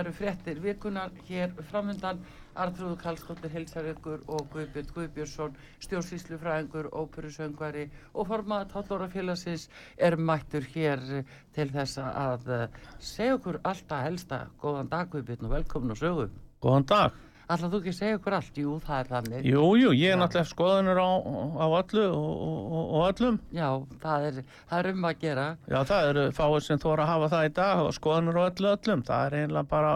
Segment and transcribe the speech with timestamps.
[0.00, 2.22] Það eru fréttir vikunar hér framöndan
[2.56, 7.84] Artrúðu Karlsdóttir Helsarökkur og Guðbjörn Guðbjörnsson stjórnsýslufræðingur, óperusöngvari
[8.14, 9.68] og formaða tátórafélagsins
[10.00, 11.04] er mættur hér
[11.52, 12.48] til þess að
[12.96, 14.46] segja okkur alltaf helsta.
[14.64, 16.30] Góðan dag Guðbjörn og velkomin og sögu.
[16.64, 17.20] Góðan dag.
[17.50, 18.58] Ætlaðu þú ekki segja okkur allt?
[18.62, 21.10] Jú, það er þannig Jú, jú, ég er náttúrulega skoðunur á,
[21.58, 23.40] á öllu og, og, og öllum.
[23.56, 23.68] Já,
[24.04, 24.38] það er,
[24.70, 27.52] það er um að gera Já, það eru fáið sem þóra að hafa það í
[27.58, 29.02] dag og skoðunur á öllu öllum.
[29.10, 29.90] Það er einlega bara,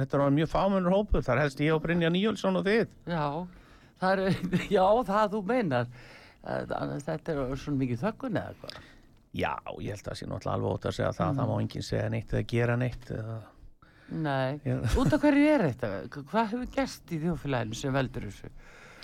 [0.00, 1.22] þetta er mjög fámennur hópur.
[1.22, 2.84] Það er helst ég og Brynja Níjólfsson og þið.
[3.14, 3.26] Já,
[4.02, 4.42] það er,
[4.76, 5.90] já, það þú meinar
[6.46, 8.76] Þetta er svona mikið þökkun eða hvað
[9.36, 9.52] Já,
[9.82, 11.28] ég held að það sé náttúrulega alveg ótt að segja það.
[11.28, 11.38] Mm.
[11.38, 13.10] Það má enginn segja neitt eða gera neitt.
[13.12, 13.34] Eða...
[14.10, 14.76] Nei, Já.
[15.00, 15.88] út af hverju er þetta?
[16.30, 18.50] Hvað hefur gerst í þjófélaginu sem veldur þessu?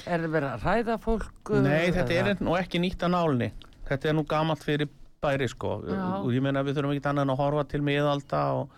[0.06, 1.50] Er það verið að ræða fólk?
[1.50, 3.48] uh, Nei, þetta eða- er nú ekki nýtt að nálni.
[3.88, 4.88] Þetta er nú gamalt fyrir
[5.22, 6.22] bæri sko Já.
[6.22, 8.70] og ég meina við þurfum ekki annað en að horfa til miðalda og,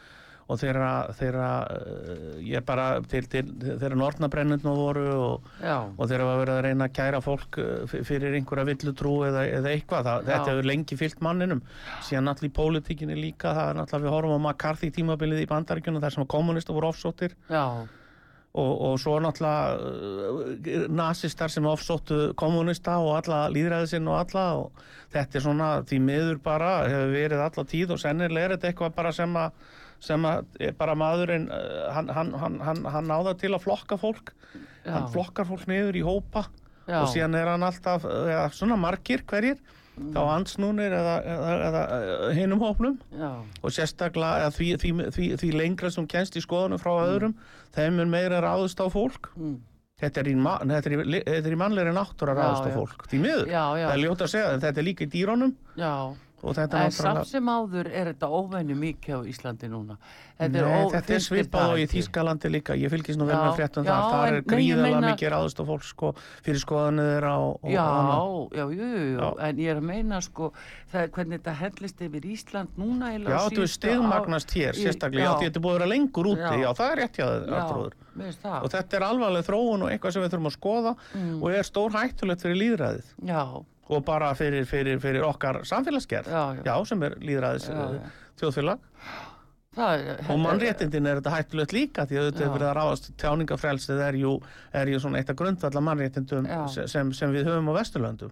[0.44, 3.44] og þeirra, þeirra uh, ég bara til, til
[3.80, 5.48] þeirra nortnabrennundna voru og,
[5.96, 7.58] og þeirra var verið að reyna að kæra fólk
[7.88, 11.62] f- fyrir einhverja villutrú eða, eða eitthvað, það, þetta hefur lengi fyllt manninum.
[12.04, 16.04] Síðan náttúrulega í pólitíkinni líka það er náttúrulega við horfum á McCarthy tímabilið í bandaríkjunum
[16.04, 17.36] þar sem að kommunista voru ofsóttir
[18.54, 24.84] og, og svo náttúrulega uh, nasistar sem ofsóttu kommunista og alla líðræðisinn og alla og
[25.14, 28.94] þetta er svona því miður bara hefur verið alla tíð og sennilega er þetta eitthvað
[29.00, 33.52] bara sem að sem er bara maðurinn uh, hann, hann, hann, hann, hann náða til
[33.54, 34.34] að flokka fólk.
[34.84, 36.42] Já, hann flokkar fólk niður í hópa
[36.88, 39.60] já, og síðan er hann alltaf eða, svona margir hverjir
[39.94, 42.96] þá ansnúnir eða, eða, eða, eða hinum hópnum.
[43.14, 43.30] Já,
[43.62, 47.36] og sérstaklega því, því, því, því lengra sem kennst í skoðunum frá öðrum
[47.76, 49.30] þeim er meira ráðust á fólk.
[49.38, 49.54] Mm,
[50.02, 52.70] þetta er í, ma- þetta er í, þetta er í mannlegri náttúra Já, ráðust á
[52.74, 53.46] fólk því miður,
[53.86, 55.54] það er ljótt að segja þetta er líka í dýrónum
[56.44, 59.96] og þetta er En samt náttúrulega sem áður er þetta óvenju mikið á Íslandi núna.
[60.34, 61.86] Nei, ó- þetta er svipað og í?
[61.94, 65.60] Þýskalandi líka ég fylgist nú vel með fréttum þar það er gríðarlega meina- mikið ráðust
[65.62, 66.10] á fólk sko,
[66.42, 68.52] fyrir skoðanir þeirra og, og Já, annað.
[68.58, 69.28] já, jú, jú, Já.
[69.48, 70.52] en ég er að meina sko,
[70.92, 75.38] það er hvernig þetta hendlist yfir Ísland núna Já, þetta er síðustu stigmagnast hér, sérstaklega,
[75.40, 76.72] þetta er búið að vera lengur úti, Já.
[76.74, 77.92] það er rétt hjá þér, Já, Arnþrúður.
[78.16, 78.62] mér finnst það.
[78.64, 81.42] Og þetta er alvarleg þróun og eitthvað sem við þurfum að skoða Mm.
[81.42, 86.42] og er stór hættulegt fyrir líðræðið Já, og bara fyrir, fyrir, fyrir okkar samfélagsgerð, já,
[86.64, 86.76] já.
[86.88, 88.10] sem er líðræðis Já, já.
[88.40, 88.78] þjóðfélag.
[89.74, 92.46] Það er, Og mannréttindin er þetta hættulegt líka því að þetta Já.
[92.46, 94.32] er verið að ráðast tjáningafrelsið er jú,
[94.72, 96.60] er jú svona eitt af grundvalla mannréttindum Já.
[96.70, 98.30] se- sem, sem við höfum á Vesturlöndum.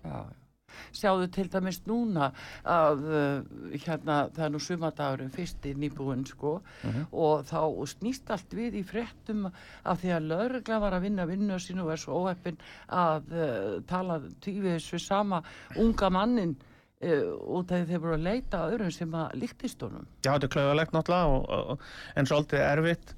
[0.72, 2.30] Já, sjáðu til dæmis núna
[2.64, 7.06] að uh, hérna það er nú sumadagurinn fyrsti nýbúinn sko Mhm.
[7.12, 7.60] og þá
[7.92, 9.46] snýst allt við í fréttum
[9.84, 12.58] af því að lögregla var að vinna vinnu sínu og er svo óheppin
[12.88, 15.42] að uh, tala tífis við sama
[15.76, 16.56] unga mannin
[17.02, 20.06] uh, út af því þeir voru að leita að öðrum sem að líktist honum.
[20.24, 21.86] Já, þetta er klauðalegt náttúrulega og, og,
[22.16, 23.14] en svolítið erfitt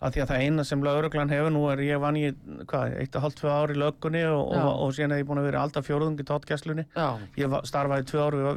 [0.00, 2.28] að því að það eina sem lauruglan hefur nú er ég vann í,
[2.68, 5.42] hvað, eitt og hálft tvö ár í löggunni og, og, og síðan hef ég búin
[5.42, 6.86] að vera alltaf fjórðung í tóttgæslunni.
[6.96, 7.08] Já,
[7.40, 8.48] Ég starfaði tvö ár við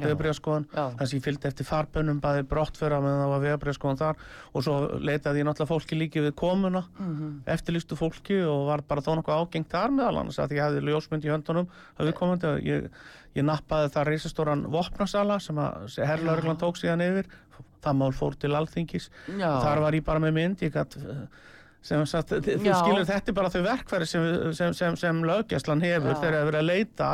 [0.00, 4.22] vegabrjöfskoðan, já, þar sem ég fylgdi eftir farbönnum, bæði brottföra meðan það var vegabrjöfskoðan þar
[4.52, 7.10] og svo leitaði ég náttúrulega fólki líki við komuna, mm
[7.52, 11.26] eftirlýstu fólki og var bara þó nokkuð ágengt þar meðal annars að ég hefði ljósmynd
[11.26, 12.88] í höndunum að ég,
[13.34, 17.28] ég nappaði það reisastóran vopnasala sem að herrlauruglan tók síðan yfir
[17.82, 19.08] það mál fór til alþingis.
[19.38, 20.96] Já, þar var ég bara með mynd gat,
[21.82, 22.76] sem sagt, þú Já.
[22.78, 26.18] skilur þetta bara þau verkfæri sem, sem, sem, sem löggæslan hefur Já.
[26.20, 27.08] þegar það er verið að leita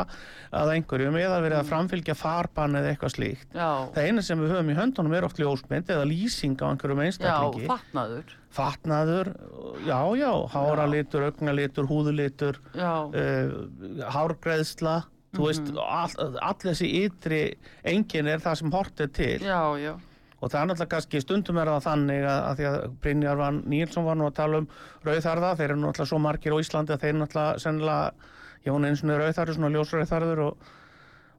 [0.53, 3.47] að einhverjum eða verið að framfylgja farbann eða eitthvað slíkt.
[3.57, 7.01] Já, það eina sem við höfum í höndunum er oft ljósmynd eða lýsing á einhverjum
[7.01, 9.31] já, einstaklingi fatnaður, fatnaður,
[9.89, 14.99] já, já, háralitur, augnalitur, húðulitur, já, uh, hárgreðsla,
[15.33, 15.81] þú veist, Mhm.
[15.81, 17.41] all, all þessi ytri
[17.85, 19.39] engin er það sem hort er til.
[19.41, 19.95] Já, já,
[20.39, 23.61] og það er náttúrulega kannski stundum er það þannig að, að því að Brynjar van
[23.73, 24.69] Nílsson var nú að tala um
[25.07, 28.83] rauðarða, þeir eru náttúrulega svo margir á Íslandi að þeir eru náttúrulega sennilega, ég var
[28.83, 30.71] nú eins og rauðarður, svona ljósrauðarður og,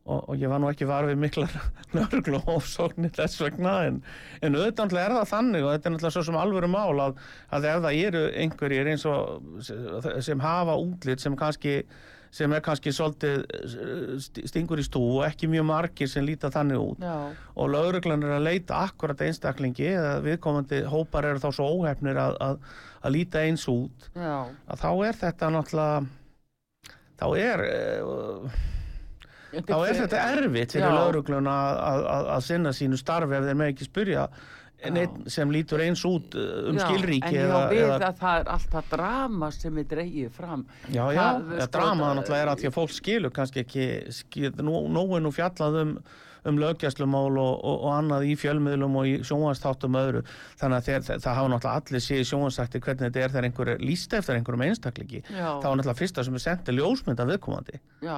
[0.04, 1.58] og, og ég var nú ekki var við miklar
[1.96, 4.04] nörglu ofsóknir þess vegna en,
[4.44, 7.26] en auðvitað er það þannig og þetta er náttúrulega svo sem alvöru mál að,
[7.56, 9.60] að ef það eru einhverjir eins og
[10.28, 11.80] sem hafa útlit sem kannski
[12.32, 16.52] sem er kannski svolítið eh, st- stingur í stú og ekki mjög margir sem líta
[16.54, 17.02] þannig út.
[17.02, 17.16] Já,
[17.56, 22.38] og lauruglan er að leita akkurat einstaklingi eða viðkomandi hópar eru þá svo óhefnir að,
[22.46, 22.60] að,
[23.02, 24.10] að líta eins út.
[24.14, 24.36] Já,
[24.70, 26.06] að þá er þetta náttúrulega
[27.20, 28.60] þá er uh,
[29.66, 33.58] þá er þetta erfitt fyrir lauruglun að, að, að- að sinna sínu starfi ef þeir
[33.64, 34.28] með ekki spyrja
[34.96, 38.40] neitt sem lítur eins út uh, um Já, skilríki en já, eða, við að það
[38.40, 40.66] er alltaf drama sem er dreigið fram.
[40.88, 43.86] Já, já, það- sko, drama það- náttúrulega er að því að fólk skilur kannski ekki
[44.22, 45.94] skil, nú, fjallað um
[46.48, 50.24] um löggjastlumál og, og, og annað í fjölmiðlum og í sjónvastáttum öðru.
[50.60, 53.84] Þannig að þeir, það hafa náttúrulega allir séð sjónvastætti hvernig þetta er þegar einhver er
[53.84, 55.24] líst eftir einhverjum einstaklingi.
[55.28, 57.82] Já, það var náttúrulega fyrsta sem er sendið ljósmynd af viðkomandi.
[58.06, 58.18] Já,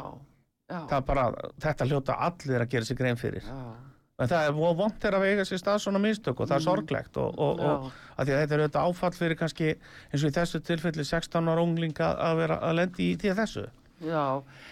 [0.69, 1.25] já, það er bara,
[1.65, 3.47] þetta hljóta allir að gera sig grein fyrir.
[3.49, 3.90] Já,
[4.21, 6.69] en það er vont er að veiga sér stað svona mistök og það er Mm.
[6.69, 10.23] sorglegt og, og, já, og að því að þetta er auðvitað áfall fyrir kannski eins
[10.23, 13.67] og í þessu tilfelli 16 ára unglinga að vera að lendi í að þessu
[14.01, 14.21] já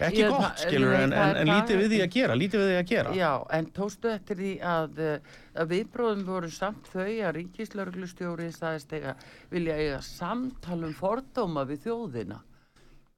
[0.02, 2.78] ekki Ég- gott skilur en, en, en lítið við því að gera lítið við því
[2.80, 5.18] að gera Já, en tókstu eftir því að, eh,
[5.54, 9.14] að viðbróðum voru samt þau að ríkislauglustjóri sagðist eiga,
[9.52, 12.40] vilja eiga samtal um fordóma við þjóðina.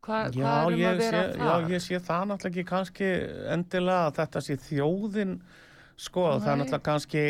[0.02, 1.68] Hva, Já, hvað erum að sé, vera já, það?
[1.70, 3.10] ég sé það náttúrulega ekki kannski
[3.56, 5.34] endilega að þetta sé þjóðin
[5.96, 6.62] sko, það er Nei.
[6.62, 7.24] náttúrulega kannski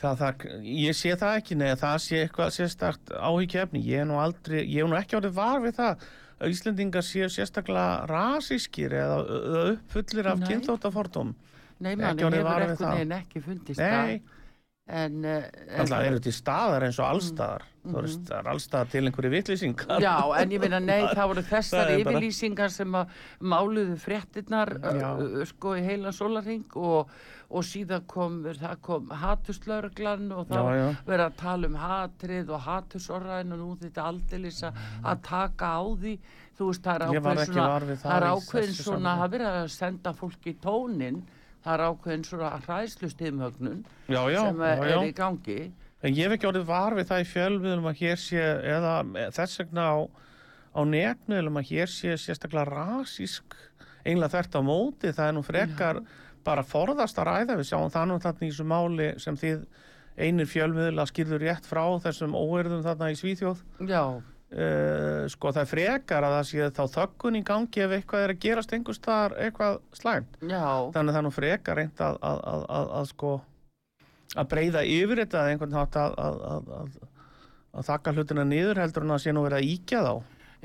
[0.00, 4.20] það, það, ég sé það ekki neða það sé eitthvað sérstakt áhyggjefni ég er nú
[4.22, 6.06] aldrei, ég er nú ekki árið var við það
[6.44, 10.48] að Íslendingar séu sérstaklega rasískir eða eða uppfullir af Nei.
[10.50, 11.34] kynþóttafordum
[11.84, 14.42] Nei, manni orðið hefur ekkert neginn ekki fundist Nei, það.
[14.84, 15.44] En, uh,
[15.80, 20.02] alltaf eru til staðar eins og allstaðar þú veist, það er allstaðar til einhverju vitlýsingar.
[20.04, 20.12] Já,
[20.42, 24.72] en ég meina, nei, það voru þessar Það er bara- yfirlýsingar sem að máluðu fréttinnar
[25.48, 27.14] sko í heila sólarring og,
[27.48, 30.86] og síðan kom, það kom haturslaurglan og þá Já, já.
[31.08, 35.82] verið að tala um hatrið og hatursorraðin og nú þetta aldeilis að að taka á
[36.04, 36.18] því.
[36.60, 39.72] Þú veist, það er ákveðin svona það er í ákveðin svona, það er verið að
[39.80, 41.22] senda fólki í tónin
[41.64, 44.98] það er ákveðin svona hræðslustimögnun Já, já, sem er, já, já.
[44.98, 45.58] er í gangi.
[46.04, 48.42] En ég hef ekki orðið var við það í fjölmiðlum að hér sé,
[48.74, 48.90] eða
[49.32, 49.96] þess vegna á,
[50.76, 53.56] á netmiðlum að hér sé sérstaklega rasísk,
[54.04, 56.02] einlega þert á móti, það er nú frekar
[56.44, 59.64] bara forðast að ræða, við sjáum það nú þarna í þessu máli sem þið
[60.20, 63.64] einir fjölmiðla skýrður rétt frá þessum óerðum þarna í Svíþjóð.
[63.88, 64.02] Já,
[64.54, 68.32] Uh, sko það er frekar að það sé þá þöggun í gangi ef eitthvað er
[68.36, 70.36] að gerast einhvers staðar eitthvað slæmt.
[70.46, 70.62] já,
[70.94, 73.32] Þannig að það nú frekar reynd að, að, að, að, að sko
[74.38, 76.94] að breyða yfir þetta eða einhvern hátt að, að, að, að,
[77.74, 80.14] að þakka hlutina niður heldur en að sé nú verið að íkja þá.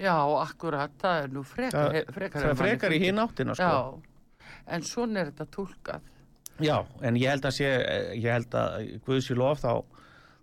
[0.06, 3.74] já, akkurat það er nú frekar, Það, frekar, það frekar í hinn áttina sko.
[3.74, 6.06] Já, en svona er þetta tólkað.
[6.60, 7.74] Já, en ég held að sé,
[8.20, 9.74] ég held að Guðs í lof þá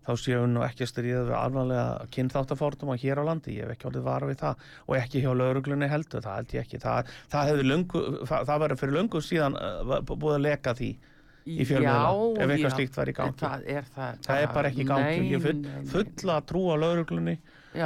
[0.06, 3.74] þá séum við nú ekki að stríða við alvarlega kynþáttafórtum hér á landi, ég hef
[3.74, 6.80] ekki orðið vara við það og ekki hjá lauruglunni heldur, það held ég ekki.
[6.84, 10.90] Það, það hefði löngu, það, það verður fyrir löngu síðan uh, búið að leka því
[11.46, 13.38] í fjölmiðla, ef eitthvað slíkt væri í gangi.
[13.42, 14.22] Það er það.
[14.26, 15.60] það er bara ekki í gangi, Nei, ég full,
[15.92, 17.36] fulla trú á lauruglunni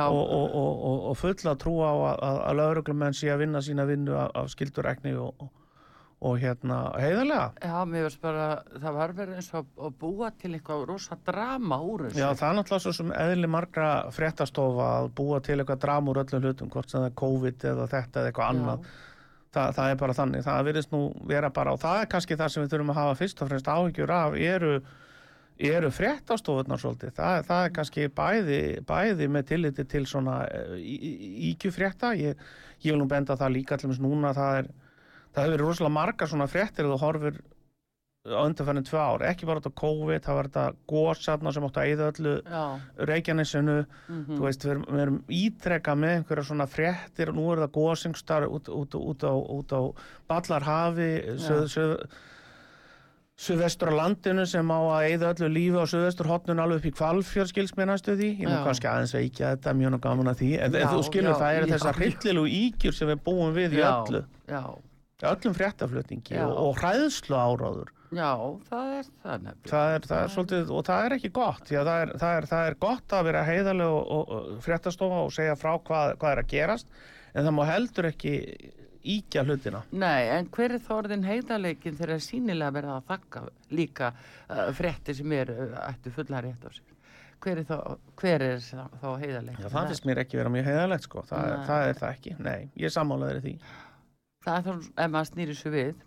[0.01, 4.17] og, og, og, og, fulla trú á að, að, lauruglumenn sé að vinna sína vinnu
[4.17, 5.45] af, skildurekni og,
[6.21, 8.47] og, hérna heiðarlega já, mér veist bara,
[8.77, 12.21] það var verið eins og að búa til eitthvað rosa drama úr þessu.
[12.21, 16.21] Já, það er náttúrulega svo sem eðli margra fréttastofa að búa til eitthvað drama úr
[16.25, 18.91] öllum hlutum, hvort sem það er COVID eða þetta eða eitthvað annað.
[19.51, 22.53] Þa, það er bara þannig, það virðist nú vera bara, og það er kannski það
[22.53, 24.75] sem við þurfum að hafa fyrst og fremst áhyggjur af, eru,
[25.71, 27.17] eru fréttastofunar svolítið.
[27.17, 30.37] Það, það er kannski bæði, bæði með tilliti til svona
[31.51, 32.13] íkjufrétta.
[32.21, 32.47] Ég,
[32.85, 34.71] ég vil nú benda það líka þess núna, það er,
[35.35, 37.41] það hefur verið rosalega margar svona fréttir og þú horfir
[38.21, 41.87] á undanfærin tvö ár, ekki bara þetta COVID, það var þetta gósarna sem áttu að
[41.89, 42.33] eyða öllu
[43.09, 43.77] Reykjanesinu,
[44.11, 47.33] mhm, þú veist, við erum, við erum ítrekka með einhverja svona fréttir.
[47.33, 49.81] Og nú er það gósingstar út, út, út, á, út á
[50.29, 51.09] Ballarhafi,
[51.41, 51.95] söð, söð,
[53.41, 56.95] suðvestur á landinu sem á að eyða öllu lífi á suðvestur hotnun alveg upp í
[56.99, 58.61] kvalfjörð skils mér næstu því, ég Já.
[58.67, 61.57] kannski aðeins veikja þetta mjög gaman að því, en, en Já, þú skilur já, það
[61.57, 64.61] já, þessar hryllilegu ígjur sem við búum við í já, öllu, já,
[65.29, 66.45] öllum fréttaflutningi Já.
[66.49, 68.33] og, hræðslu áráður já,
[68.71, 69.71] það er það nefnilega.
[69.71, 72.67] það er, það er svolítið, og það er ekki gott það er, það er, það
[72.71, 76.53] er gott að vera heiðarlega og, og, fréttastofa og segja frá hvað, hvað er að
[76.55, 77.01] gerast
[77.31, 78.35] en það má heldur ekki
[79.01, 83.45] íkja hlutina Nei, en hver er þá orðin heiðarleikin þegar er sínilega verið að þakka
[83.73, 86.97] líka uh, fréttir sem eru uh, ættu fulla rétt á sér?
[87.41, 87.77] Hver er þá,
[88.21, 89.65] hver er þá, heiðarleikin?
[89.65, 91.23] Já, það finnst mér ekki vera mjög heiðarlegt sko.
[91.31, 93.55] það, er, það er það ekki, nei, ég sammálaður því
[94.45, 94.71] það er þá
[95.05, 96.07] ef maður snýri svo við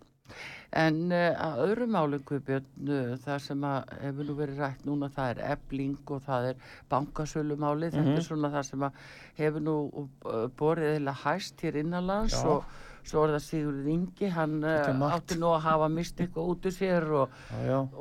[0.83, 5.09] en uh, að öðru málu Guðbjörn, uh, það sem að hefur nú verið rætt núna,
[5.13, 8.17] það er ebling og það er bankasölumáli þetta Mhm.
[8.17, 9.03] er svona það sem að
[9.37, 12.47] hefur nú uh, borið eða hæst hér innanlands Já.
[12.49, 12.65] og
[13.03, 15.15] svo er það Sigurður Ingi hann Þetta margt.
[15.17, 17.37] átti nú að hafa mist eitthvað út úr sér og,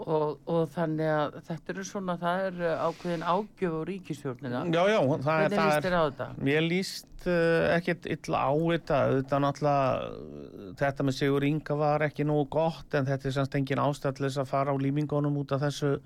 [0.07, 4.83] og, og þannig að þetta eru svona, það er uh, ákveðin ágjöf á ríkisjórnina já,
[4.93, 6.29] já, það, er- það er þetta?
[6.49, 9.01] Mér líst uh, ekkert illa á þetta,
[9.43, 13.83] náttúrulega uh, þetta með Sigur Inga var ekki nógu gott en þetta er semst engin
[13.83, 15.97] ástæðlis að fara á límingunum út af þessu,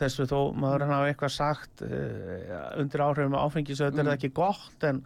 [0.00, 4.32] þessu þó maður hann hafa eitthvað sagt uh, undir áhrifum áfengis auðvitað er það ekki
[4.36, 5.00] gott en,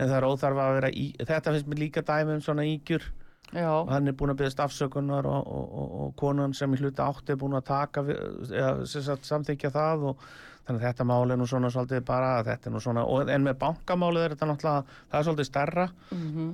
[0.00, 3.04] en það er óþarf að vera í, þetta finnst mér líka dæmi um svona ígjur.
[3.50, 6.78] Já, og hann er búin að byggðast afsökunar og, og, og, og konan sem í
[6.78, 10.24] hluta átti er búin að taka eða, sagt, samþykja það og
[10.68, 13.56] þannig að þetta máli er nú svona svolítið bara þetta er nú svona, en með
[13.64, 15.86] bankamálið er þetta náttúrulega, það er svolítið stærra.
[16.14, 16.52] Mhm,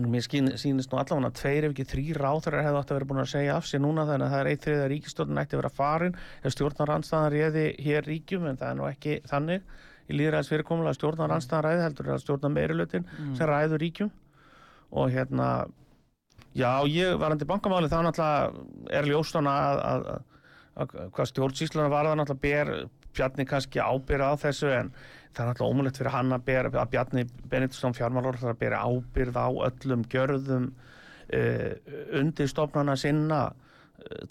[0.00, 3.08] mér skín, sýnist nú allavega að tveir ef ekki þrý ráþurar hefðu átt að vera
[3.10, 5.60] búin að segja af sér núna þannig að það er eitt þriða ríkistjórn ætti að
[5.60, 9.66] vera farin ef stjórnarandstaðan réði hér ríkjum en það er nú ekki þannig
[10.10, 13.06] í líðræðis fyrirkomulega stjórnarandstaðan ræði heldur að stjórnar meirilutin
[13.38, 14.10] sem ræður ríkjum.
[14.92, 15.48] Og hérna
[16.58, 20.20] já ég varandi bankamáli þá náttúrulega er ljóstana að, að, að,
[20.82, 22.74] að hvað stjórnsýsluna var það náttúrulega ber
[23.12, 24.86] Bjarni kannski ábyrð á þessu en
[25.36, 28.78] það er náttúrulega ómulegt fyrir hann að, ber, að Bjarni Benediktsson fjármálur það að bera
[28.88, 31.72] ábyrð á öllum gjörðum uh,
[32.20, 33.42] undirstofnana sinna.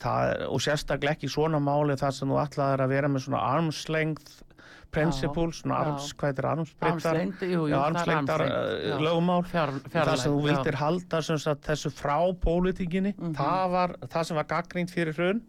[0.01, 3.43] Það, er- og sérstaklega ekki svona máli þar sem þú ætlaðir að vera með svona
[3.53, 4.33] armslength
[4.91, 5.85] principle, svona já.
[5.87, 6.47] arms, hvað heitir
[7.71, 8.31] Já, er armslengd,
[8.91, 8.99] já.
[9.01, 9.43] lögumál.
[9.51, 13.33] Það sem þú vildir halda sem sagt, þessu frá pólitíkinni, Mhm.
[13.35, 15.41] það var það sem var gaggrínt fyrir hrun.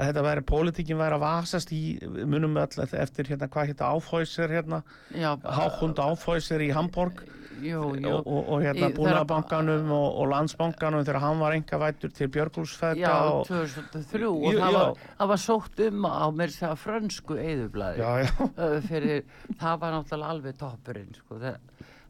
[0.00, 3.90] Að þetta væri, pólitíkin væri að vasast í, við munum öll eftir hérna, hvað hérna
[4.00, 4.82] áfóisir hérna,
[5.14, 7.20] já, háhund áfóisir í Hamburg
[7.64, 11.80] jú, jú, og, og, og hérna Í- búnaðbankanum og, og landsbankanum þegar hann var enga
[11.82, 14.78] vættur til Björgúlsfætta já, og, 2003 og Jú, það já.
[14.78, 18.32] var, það var sótt um á mér segja frönsku eðublaði já, já,
[18.90, 19.24] fyrir,
[19.60, 21.58] það var náttúrulega alveg toppurinn sko, það,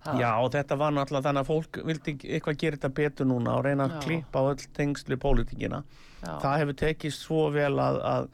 [0.04, 3.56] það, já, og þetta var náttúrulega þannig að fólk vildi eitthvað gera þetta betur núna
[3.58, 5.82] og reyna að klippa á öll tengslu pólitíkina.
[6.20, 8.26] Já, það hefur tekist svo vel að, að,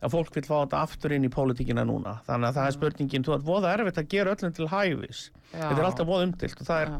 [0.00, 2.18] að fólk vil fá þetta aftur inn í pólitíkina núna.
[2.28, 5.24] Þannig að það er spurningin, þú ert voða erfitt að gera öllum til hæfis.
[5.52, 6.94] Já, þetta er alltaf voða umdilt og það er,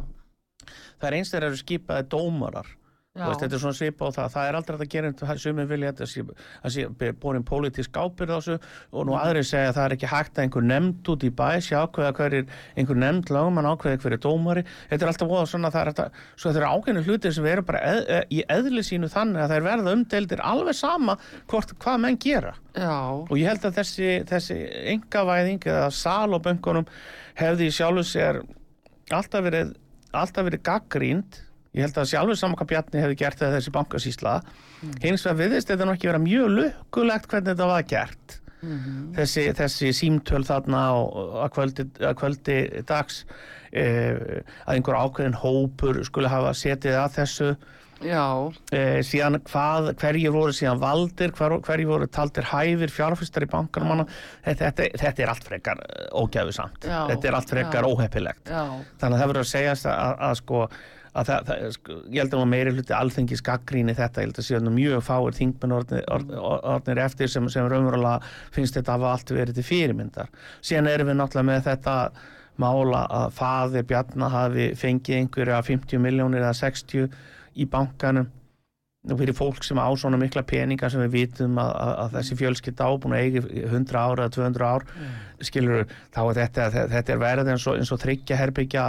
[1.00, 2.74] það er eins þegar eru skipaði dómarar
[3.18, 5.90] veist, þetta er svona svipa á það, það er aldrei að gera um sumir vilja
[5.90, 6.22] að sé,
[6.62, 8.56] að sé borin pólitísk ábyrð á þessu
[8.94, 11.48] og nú aðrir segja að það er ekki hægt að einhver nefnd út í bæ
[11.58, 12.46] sé ákveða hverjir,
[12.78, 16.46] einhver nefnd lögum ákveða hverjir dómari, þetta er alltaf voða svona það er þetta, svo
[16.52, 19.66] þetta er ákveðinu hlutir sem eru bara eð, e, í eðli sínu þannig að þeir
[19.66, 21.18] verða umdeldir alveg sama
[21.50, 22.54] hvort, hvað menn gera.
[22.78, 22.94] Já,
[23.26, 24.62] og ég held að þessi, þessi
[24.94, 26.86] engavæðing eða sal á bönkunum
[27.40, 27.74] hefði í
[31.76, 34.36] ég held að sjálfur saman hvað Bjarni hefði gert eða þessi bankasýsla
[35.04, 38.40] hins vegar viðist þetta nú ekki vera mjög lukkulegt hvernig þetta var gert.
[39.16, 41.86] Þessi, þessi símtöl þarna að, kvöldi,
[42.20, 42.56] kvöldi
[42.88, 43.22] dags
[43.72, 47.54] eh, að einhver ákveðin hópur skulle hafa setið að þessu.
[48.00, 53.48] Já, eh, síðan hvað, hverjir voru síðan valdir, hver, hverjir voru taldir hæfir fjárfistar í
[53.52, 54.06] bankanum
[54.44, 55.82] þetta, þetta, þetta er allt frekar
[56.16, 58.48] ógæfisamt Já, þetta er allt frekar óheppilegt.
[58.48, 58.62] Já,
[59.02, 60.62] þannig að það verður að segjast að, að, að sko
[61.10, 64.58] að það, það, sko, ég held að nú meiri hluti alþengis gaggríni þetta, ég held
[64.60, 66.42] að nú mjög fáir þingmenn orðnir, orðnir,
[66.74, 70.30] orðnir eftir sem, sem raunverulega finnst þetta hafa allt verið til fyrirmyndar.
[70.62, 71.96] Síðan erum við náttúrulega með þetta
[72.60, 77.08] mála að faðir Bjarnar hafi fengið einhverja 50 miljónir eða 60
[77.60, 78.28] í bankanum
[79.00, 82.88] fyrir fólk sem á svona mikla peninga sem við vitum að, að, að þessi fjölskylda
[82.90, 84.84] ábúin að eigi 100 ár eða 200 ár
[85.48, 88.84] skilur þá er þetta, þetta er verið eins og, og þryggja herbyggja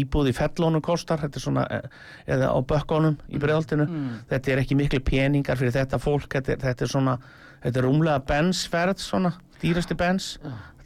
[0.00, 2.00] íbúð í fellónum kostar þetta er svona, eh,
[2.32, 3.86] eða á bökkunum í bregðaldinu,
[4.32, 7.18] þetta er ekki miklu peningar fyrir þetta fólk, þetta þetta er svona
[7.60, 10.38] þetta er rúmlega bensverð svona, dýrasti bens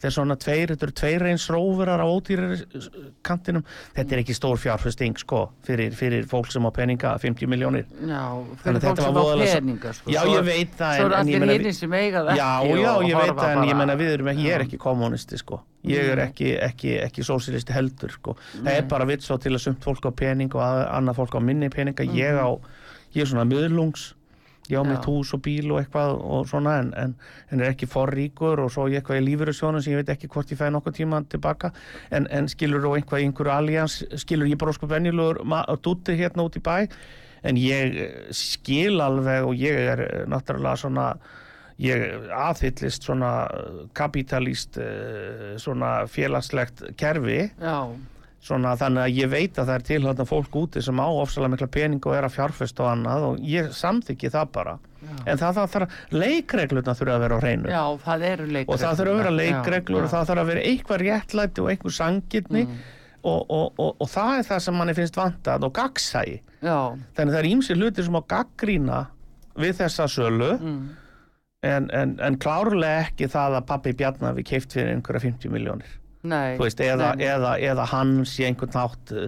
[0.05, 2.57] þetta er svona tveir, þetta eru tveir reyns róverar á ódýrari
[3.25, 3.63] kantinum
[3.95, 8.21] þetta er ekki stór fjárfesting sko fyrir, fyrir fólk sem á peninga 50 miljónir já
[8.61, 10.11] fyrir fólk sem á peninga sko.
[10.13, 12.51] Já, ég veit það, svo er allir hinni sem eigað ekki Já,
[12.83, 15.61] já, ég veit það, en ég menna við erum ekki, ég er ekki kommunisti sko,
[15.89, 19.63] ég er ekki, ekki, ekki sósilisti heldur sko, það er bara vitt svo til að
[19.65, 22.49] sumt fólk á pening og að- annað fólk á minni peninga, ég á,
[23.15, 24.11] ég er svona miðlungs,
[24.71, 27.13] ég á mitt hús og bíl og eitthvað og svona en, en,
[27.51, 30.53] en er ekki forríkur og svo ég eitthvað í lífurusjónum sem ég veit ekki hvort
[30.53, 31.71] ég fæði nokkuð tíma tilbaka.
[32.11, 35.43] En, en skilur og einhvað í einhverju allians skilur ég bara sko venjulegur
[35.85, 36.77] dúti hérna út í bæ
[37.45, 41.07] en ég eh, skil alveg og ég er eh, náttúrulega svona
[41.81, 43.31] ég aðhyllist svona
[43.97, 47.49] kapitalist eh, svona félagslegt kerfi.
[47.59, 47.91] Já,
[48.45, 51.53] svona þannig að ég veit að það er til þarna fólk úti sem á ofsalega
[51.55, 54.75] mikla pening og er að fjárfesta og annað og ég samþykki það bara.
[55.25, 57.69] En það, það þarf leikreglurna þurfa að vera á hreinu.
[57.73, 60.13] Já, það eru leikreglur og það þurfa að vera Já, leikreglur og já.
[60.15, 62.77] það þarf að vera eitthvað réttlæti og einhver sangirni Mm.
[63.25, 66.75] og, og, og, og það er það sem manni finnst vantað og gaggsæi já,
[67.17, 68.99] þannig að það er ímsi hlutir sem á gaggrína
[69.57, 70.83] við þessa sölu mm,
[71.65, 75.95] en, en, en klárlega ekki það að pappi Bjarnar við keift fyrir einhverja 50 miljónir
[76.27, 76.55] nei.
[76.61, 79.27] Veist, eða, eða, eða hann sé einhvern nátt uh,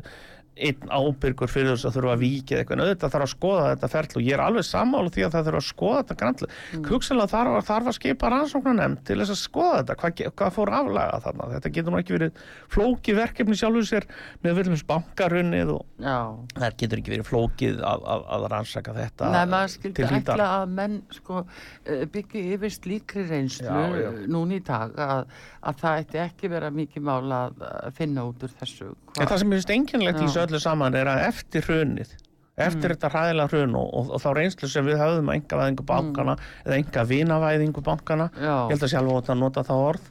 [0.57, 3.89] einn ábyrgur fyrir þess að þurfa að eða eitthvað, en auðvitað þarf að skoða þetta
[3.93, 6.85] ferli og ég er alveg sammála því að það þurfa að skoða þetta grannlega, mm.
[6.91, 9.97] hugsanlega þarf, þarf að skipa rannsóknarnefnd til þess að skoða þetta.
[10.01, 12.41] Hvað, hvað fór aflaga þarna, þetta getur nú ekki verið
[12.73, 14.07] flókið verkefni sjálfur sér
[14.45, 16.17] með viljum bankarunnið og já.
[16.57, 20.75] það getur ekki verið flókið að, að, að rannsaka þetta Nei, maður skildi ætla að
[20.77, 25.23] menn sko eh, byggju yfir slíkri reynslu núna í dag að,
[25.67, 29.37] að það ætti ekki vera mikið mál að að finna út úr þessu En það
[29.41, 32.11] sem ég finnst einkennilegt í þessu öllu saman er að eftir hrunið,
[32.57, 35.85] eftir þetta hræðilega hrun og, og, og þá reynslu sem við höfðum að enga væðingu
[35.89, 38.53] bankana eða enga vinavæðingu bankana, Já.
[38.69, 40.07] ég held að sjálf að nota það orð,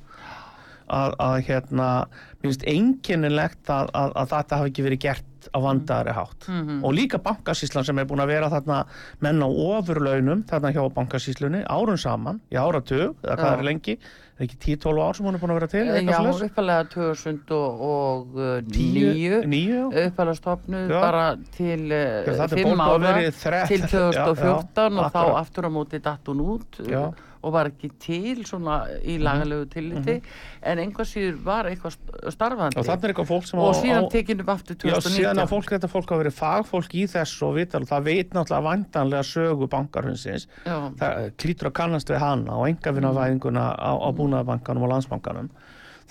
[0.86, 5.58] að, að hérna mér finnst einkennilegt að, að, að þetta hafi ekki verið gert á
[5.62, 6.78] vandaðari hátt Mhm.
[6.84, 8.80] og líka bankasýslan sem er búin að vera þarna
[9.22, 13.58] menn á ofurlaunum þarna hjá bankasýslunni árun saman í áratug, eða hvað Já.
[13.58, 13.98] er lengi
[14.36, 19.44] er ekki 10-12 ár sem hún er búin að vera til Já, uppalega 2009 Tíu-
[19.48, 20.06] níu, já.
[20.10, 21.00] uppalega stopnuð Já.
[21.00, 21.24] bara
[21.56, 23.12] til uh, Já, þetta er fimm búin að ára
[23.66, 27.04] til Já, 2014 já, og þá aftur á móti datt hún út uh, Já.
[27.46, 29.04] Og var ekki til svona Mhm.
[29.06, 30.16] í lagalegu tilliti
[30.62, 32.76] en einhvað síður var eitthvað st- starfandi.
[32.80, 35.46] Og þannig er eitthvað fólk sem og á- síðan á- tekinu aftur Já, síðan að
[35.46, 39.24] 2019 fólk, þetta fólk hafa verið fagfólk í þessu og vital, það veit náttúrulega vandanlega
[39.30, 40.90] sögu bankarhunsins, Já.
[40.98, 45.50] það klítur að kannast við hana og engafinnavæðinguna á, á búnaðarbankanum og landsbankanum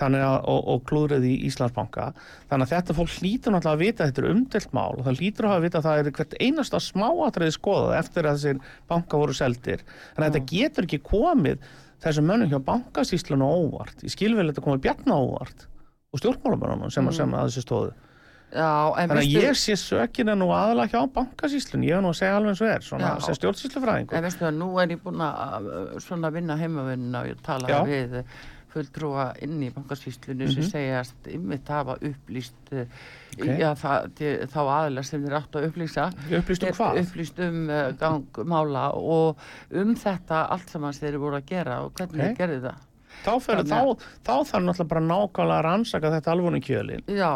[0.03, 2.09] að, og, og klúðrið í Íslandsbanka.
[2.49, 5.49] Þannig að þetta fólk hlýtur náttúrulega að vita þetta er umdelt mál og það hlýtur
[5.49, 9.85] að vita að það er hvert einasta smáatriði skoðað eftir að þessir banka voru seldir.
[10.15, 11.69] Að þetta getur ekki komið
[12.05, 14.03] þessum mönnum hjá bankasýsluna óvart.
[14.03, 15.69] Ég skilvel þetta komið bjarna óvart
[16.15, 17.93] og stjórnmálamönnum sem, sem að þessi stóðu
[18.55, 22.19] Já, en Þannig að ég sé sökina nú aðalega hjá bankasýslun, ég er nú að
[22.21, 24.15] segja alveg eins og er, svona sem stjórnsýslufræðingur.
[24.15, 27.79] en veistu að nú er ég búin að uh, vinna heimavinnuna og tala Já.
[27.89, 28.15] við
[28.75, 32.85] fulltrúa inn í bankasýslunni sem segjast ymmit hafa upplýst uh,
[33.35, 33.41] Mhm.
[33.41, 33.59] Ok.
[33.59, 34.05] já, það,
[34.47, 36.03] þá aðila sem þeir áttu að upplýsa
[36.37, 36.99] Upplýst um hvað?
[37.01, 39.41] upplýst um uh, gang mála og
[39.75, 42.29] um þetta allt saman sem þeir voru að gera og hvernig Ok.
[42.29, 42.83] þeir gerði það
[43.25, 47.29] Þá, Þannig þá, þá þarf náttúrulega bara nákvæmlega að rannsaka þetta alvöru kjölin já,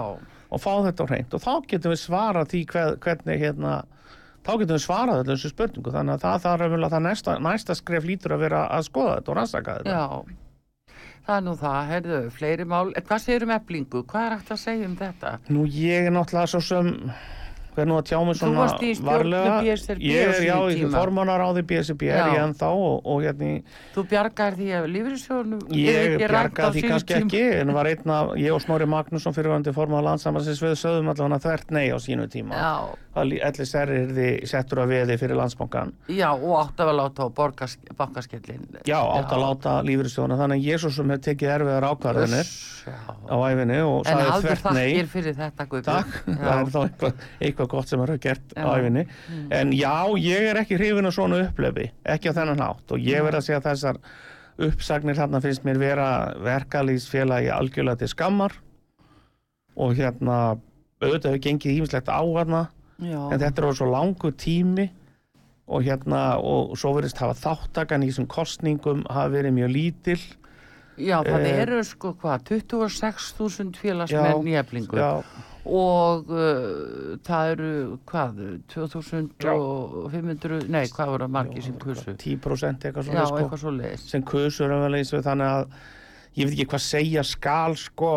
[0.51, 3.73] og fá þetta á hreint og þá getum við svarað því hver, hvernig hérna,
[4.43, 7.75] þá getum við svarað allir þessu spurningu þannig að það þarf að það næsta, næsta
[7.79, 9.99] skref lítur að vera að skoða þetta og rannsaka þetta.
[9.99, 10.37] já
[11.29, 12.85] það er nú það, heyrðu, fleiri mál.
[12.95, 15.33] Hvað segir um eblingu, hvað er hægt að segja um þetta?
[15.53, 16.89] Nú ég er náttúrulega svo sem
[17.75, 18.65] verð nú að tjá mig Þú svona
[19.05, 19.57] varlega.
[19.99, 20.91] Ég á er já í tíma.
[20.95, 23.49] formanar á því BSB er ég ennþá og, og hérna
[23.95, 28.55] þú bjargar því að lífriðsjónum Ég bjargaði því kannski ekki, en var einn af, ég
[28.55, 32.55] og Snorri Magnússon fyrirvændi formáð landsamansins við sögðum allavega þvert nei á sínu tíma.
[33.43, 35.93] allir serri yrði settur að veði fyrir landsbankan.
[36.07, 37.29] já, og áttu að láta á
[37.99, 42.47] bankaskellin Já, átt að láta lífyrirstjóna, þannig að svo sem hef tekið erfiðar ákvarðanir
[43.29, 44.87] á æfinni og sagði þvert nei.
[47.59, 48.65] Það eitthvað, gott sem er að gert á Já.
[48.65, 48.79] Mm.
[48.79, 49.03] æfinni.
[49.51, 52.91] En já, ég er ekki hrifin af svona upplefi, ekki á þennan hátt.
[52.91, 54.01] Og ég verð að segja að þessar
[54.69, 56.09] uppsagnir hérna finnst mér vera
[56.43, 58.55] verkalýsfélagi algjörlega til skammar.
[59.79, 60.59] Og hérna
[60.99, 62.65] auðvitað hefur gengið ímislegt á hérna
[62.99, 64.89] já, en þetta er orðið svo langur tími.
[65.69, 70.21] Og hérna og svo verðist hafa þáttakan í þessum kostningum hafa verið mjög lítil
[70.99, 75.21] já, það eh, eru sko hvað 26.000 félagsmenn í eblingu já,
[75.67, 77.71] og uh, það eru
[78.09, 78.41] hvað
[78.71, 82.13] 2500 nei, hvað voru margir sem kusu?
[82.13, 85.65] 10% eitthvað já, svona sko, eitthvað svo leiðis sem kusur þannig að
[86.39, 88.13] ég veit ekki hvað segja skal sko.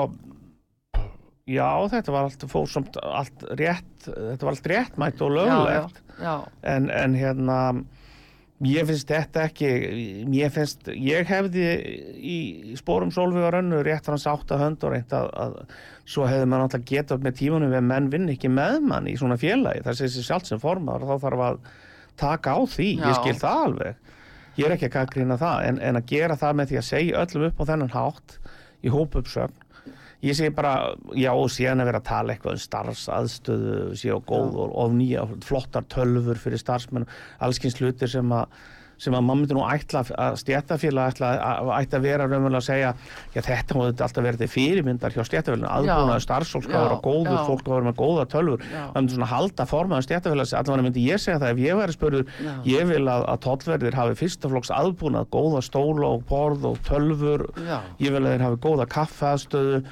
[1.50, 6.22] Já þetta var allt fór samt allt rétt þetta var allt réttmætt og löglegt já,
[6.22, 6.36] já,
[6.70, 7.58] en, en hérna
[8.68, 9.70] ég finnst þetta ekki
[10.36, 11.64] ég finnst, ég hefði
[12.18, 12.36] í
[12.78, 15.56] spórum Solveigar önnu rétt hans átt að hönd og reynt að, að
[16.04, 19.38] svo hefði maður náttúrulega getað með tímanum við menn vinn ekki með mann í svona
[19.40, 19.82] félagi.
[19.86, 21.60] Það sé sér sjálft sem formaður þá þarf að
[22.22, 23.04] taka á því, Já.
[23.08, 24.14] ég skil það alveg.
[24.52, 27.22] Ég er ekki að gaggrína það en, en að gera það með því að segja
[27.24, 28.38] öllum upp á þennan hátt
[28.82, 29.71] í hópupsögn
[30.22, 34.60] ég segi bara, já og síðan að vera að tala eitthvað um starfsaðstöðu séu góð
[34.66, 37.08] og, og nýja flottar tölfur fyrir starfsmenn,
[37.42, 38.46] allskins hlutir sem að
[39.02, 42.90] sem að maður myndi nú ætla að stjættafélag ætla að, að vera raunverulega að segja
[43.34, 45.70] já þetta þetta alltaf verið fyrirmyndar hjá stjættafélaginu,
[46.68, 47.40] skal Já, vera góður, já.
[47.48, 51.22] fólk skal vera með góða tölfur maður myndi svona halda formaður stjættafélags allavega myndi ég
[51.24, 52.52] segja það ef ég væri spurður Já.
[52.68, 57.80] ég vil að, að tollverðir hafi fyrstaflokks aðbúnað, góða stóla og borð og tölfur já,
[57.98, 59.82] ég vil að þeir hafi góða kaffeaðstöðu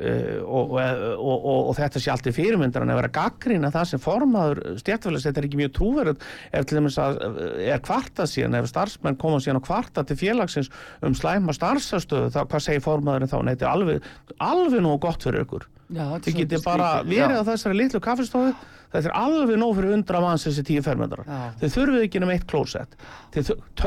[0.00, 3.72] uh, og, og, og, og, og þetta sé allt í fyrirmyndar en að vera gaggrina
[3.74, 7.84] það sem formaður stjættfélags þetta er ekki mjög trúverð ef til dæmis að uh, er
[7.86, 10.72] kvarta síðan ef starfsmenn koma síðan að kvarta til félagsins
[11.06, 14.10] um slæma starfsastöðu þá hvað segir formaðurinn þá, nei þetta er alveg,
[14.50, 18.52] alveg nú gott fyrir ykkur þið getið bara verið á þessari litlu kaffistofu.
[18.90, 21.28] Þetta er alveg nóg fyrir 100 manns þessi 10 fermetrar.
[21.60, 22.96] Þið þurfið ekki um eitt klósett.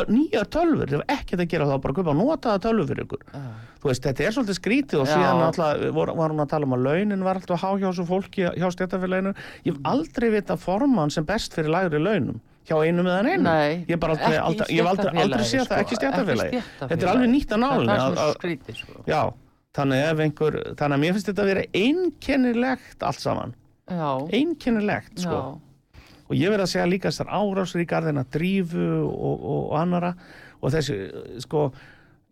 [0.08, 3.26] Nýjar tölfur, þið hefur ekkert að gera þá bara kaupa notaða tölfur fyrir ykkur.
[3.34, 3.42] Já.
[3.84, 5.14] þú veist, þetta er svolítið skrítið og Já.
[5.18, 8.06] síðan alltaf, var, var hún að tala um að launin var alltaf há hjá þessu
[8.08, 13.10] fólki hjá stjættafélaginu ég hef aldrei vita formann sem best fyrir lægri launum hjá einum
[13.12, 16.62] eða einum Nei, ég, aldrei, aldrei, hef aldrei, aldrei stéttarfélagi, séð það, sko, ekki stjættafélagi
[16.62, 19.43] ekki þetta er alveg nýtt að nálinni
[19.74, 23.20] að- að- já, þannig ef einhver þannig að mér finnst þetta að vera einkennilegt allt
[23.20, 23.56] saman,
[23.90, 25.30] já, einkennilegt sko.
[25.30, 29.80] já, og ég verð að segja líka þessar árásur í garðina drífu og, og, og
[29.82, 30.14] annara
[30.62, 31.72] og þessi, sko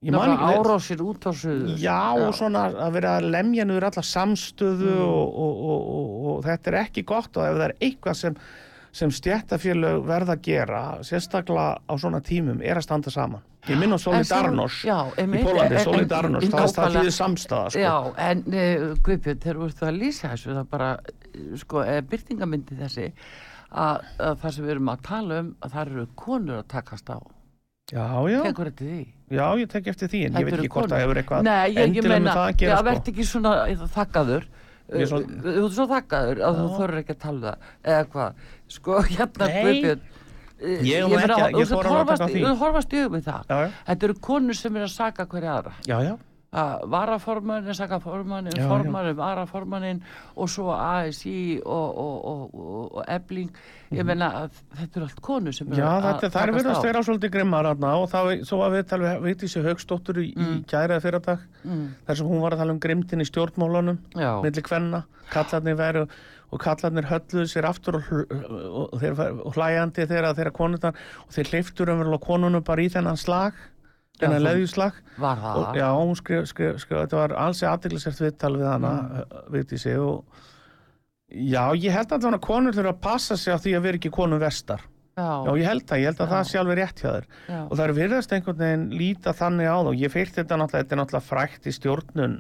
[0.02, 1.76] árásir út á suður.
[1.78, 5.02] Já, og svona að vera að lemja niður alla samstöðu Mm.
[5.06, 7.38] og, og, og, og, og þetta er ekki gott.
[7.38, 8.36] Og ef það er eitthvað sem,
[8.92, 13.42] sem stjættafélög verða að gera, sérstaklega á svona tímum, er að standa saman.
[13.70, 16.60] Ég minn á En Solidarnos svo- já, í einmitt, Pólandi, en- en- Solidarnos, en- það,
[16.60, 17.02] það nákvæmlega.
[17.02, 17.80] þýðir samstæða, sko.
[17.80, 20.90] Já, en uh, Guðbjörn, þegar þú ert að lýsa þessu það bara,
[21.36, 23.12] eh, sko, er byrtingamyndi þessi
[23.72, 27.10] að, að það sem við erum að tala um að það eru konur að takast
[27.14, 27.20] á
[27.92, 30.70] Já, já, tekur þetta því já, ég tek eftir því, en Þetta ég veit ekki
[30.72, 30.92] hvort konur.
[30.92, 32.84] það hefur eitthvað Nei, ég, ég meina, það sko.
[32.88, 33.52] verð ekki svona
[33.96, 34.44] þakkaður
[34.92, 36.76] er þú ert svo þakkaður að þú Já.
[36.78, 37.58] þorður ekki að tala um það
[37.92, 38.34] eða hvað,
[38.72, 39.52] sko, hérna.
[39.60, 42.26] Guðbjörn uh, Ég er nú meina, ekki að- ég að horfast
[42.66, 45.98] horfast í auðvitað það Já, þetta eru konur sem er að saka hverja aðra já,
[46.10, 46.14] já,
[46.52, 47.98] að varaformannin saka
[48.60, 48.66] já.
[48.68, 50.02] formannin, varaformannin
[50.36, 52.42] og svo ASI og, og, og,
[52.98, 53.54] og, Ebling
[53.96, 55.80] ég meina að þetta eru allt konur sem Mhm.
[55.80, 56.82] Já, eru að þetta, það er takast verið að á.
[56.84, 57.70] stvera svolítið grimmar
[58.04, 58.10] og
[58.52, 60.52] svo að við tala við þessi högstóttur í, mm.
[60.52, 64.32] í gæraði fyrradag mm, þar sem hún var að tala um grimtin í stjórnmálunum já,
[64.44, 66.06] milli kvenna, kallarnir veru
[66.52, 71.94] og kallarnir hölluðu sér aftur og, og, og hlæjandi þegar þeirra konurnar og þeir hleyftur
[71.94, 73.56] umverulega konunum bara í þennan slag
[74.22, 75.02] þennan leðjuslag.
[75.18, 79.36] Og, já, hún skrif, skrif, skrif, þetta var alls aðdeglisert viðtal við hana mm.
[79.56, 80.24] við sig og
[81.32, 84.02] já, ég held að þannig að konur þurfa að passa sig á því að vera
[84.02, 84.88] ekki konum vestar.
[85.12, 86.32] Já, já, ég held að, ég held að Já.
[86.32, 87.26] það sé alveg rétt hjá þér.
[87.52, 90.58] Já, og það er virðast einhvern veginn líta þannig á það og ég feirt þetta
[90.62, 92.38] náttúrulega, þetta er náttúrulega frækt í stjórnun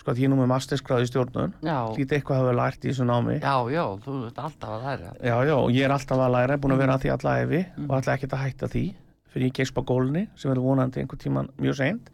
[0.00, 3.36] sko að er nú með masterskráði stjórnun já, lítið eitthvað hafa lært í þessu námi
[3.36, 3.44] já.
[3.44, 6.74] já, já, þú ert alltaf að læra já, og ég er alltaf að læra, búin
[6.76, 7.86] að vera að því alla efi Mm.
[7.90, 8.84] og alltaf ekkert að hætta því
[9.30, 12.08] fyrir ég geispa gólni sem verður vonandi einhvern tíman mjög seint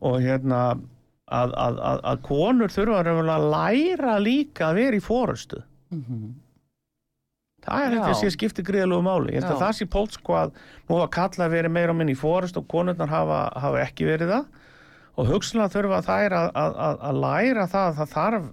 [0.00, 0.60] og hérna
[1.30, 3.02] að, að, að, að konur þurfa
[3.34, 6.30] að læra líka að vera í fórustu Mhm.
[7.60, 8.14] Það er þetta Já.
[8.14, 9.32] að sé skipti gríðalegu máli.
[9.34, 9.62] Ég held að Já.
[9.66, 10.52] það sé pólt sko að
[10.88, 14.30] nú hafa kalla verið meira og minn í fórust og konurnar hafa, hafa ekki verið
[14.32, 14.46] það
[15.18, 16.76] og hugsanlega þurfa þær að, að,
[17.08, 18.46] að, læra það að þarf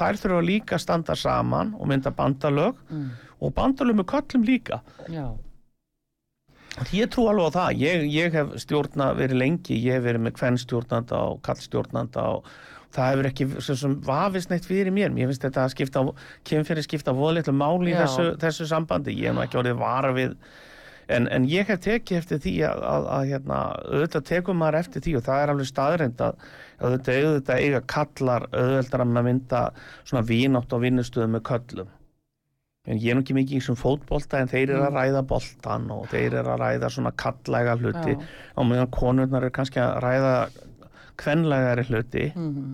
[0.00, 3.08] þær þurfa líka að standa saman og mynda bandalög Mm.
[3.40, 4.80] og bandalög með köllum líka.
[5.08, 5.30] já,
[6.92, 7.80] Ég trú alveg á það.
[7.84, 12.46] Ég, ég hef stjórna verið lengi, ég hef verið með kvennstjórnanda og kallstjórnanda og
[12.96, 15.12] það hefur ekki sem, sem vafist neitt fyrir mér.
[15.12, 16.04] Mér finnst þetta að skipta,
[16.48, 19.12] kynfyrir skipta voðleitlu máli í þessu, þessu sambandi.
[19.20, 20.32] Ég hef ekki orðið vara við
[21.12, 25.04] En, en ég hef tekið eftir því að, að, að hérna, auðvitað tekum maður eftir
[25.04, 26.44] því og það er alveg staðreind að
[26.82, 29.60] að auðvitað, auðvitað eiga kallar auðvitað að mynda
[30.02, 31.90] svona vínátt á vinnustöðum með köllum.
[32.90, 35.84] En ég er nú ekki mikið í þessum fótbolta en þeir eru að ræða boltan
[35.94, 38.24] og þeir eru að ræða svona kallæga hluti já.
[38.58, 40.32] og meðan konurnar eru kannski að ræða
[41.22, 42.24] kvenlægari hluti.
[42.34, 42.72] Mhm.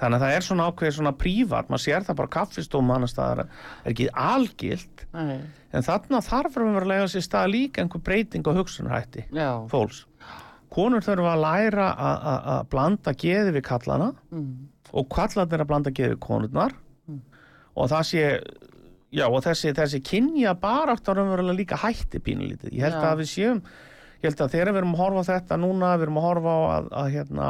[0.00, 3.42] Þannig að það er svona ákveðið svona prívat, maður sér það bara kaffistóma annars staðar
[3.44, 5.40] er ekki algilt Nei,
[5.76, 9.26] en þarna þarf að lega sér stað líka einhver breyting á hugsunarhætti
[9.70, 10.06] fólks.
[10.70, 14.50] Konur þurfa að læra að- að að blanda geði við kallana mm.
[14.94, 16.72] og kallarnir að blanda geði við konurnar
[17.10, 17.20] Mm.
[17.76, 18.24] og það sé
[19.12, 22.70] já og þessi, þessi kynja bara áttar raunverulega líka hætti pínulítið.
[22.76, 23.08] Ég held Já.
[23.10, 23.62] að við séum
[24.22, 26.60] ég held að þegar við erum að horfa þetta núna við erum að horfa á
[26.76, 27.48] að, að hérna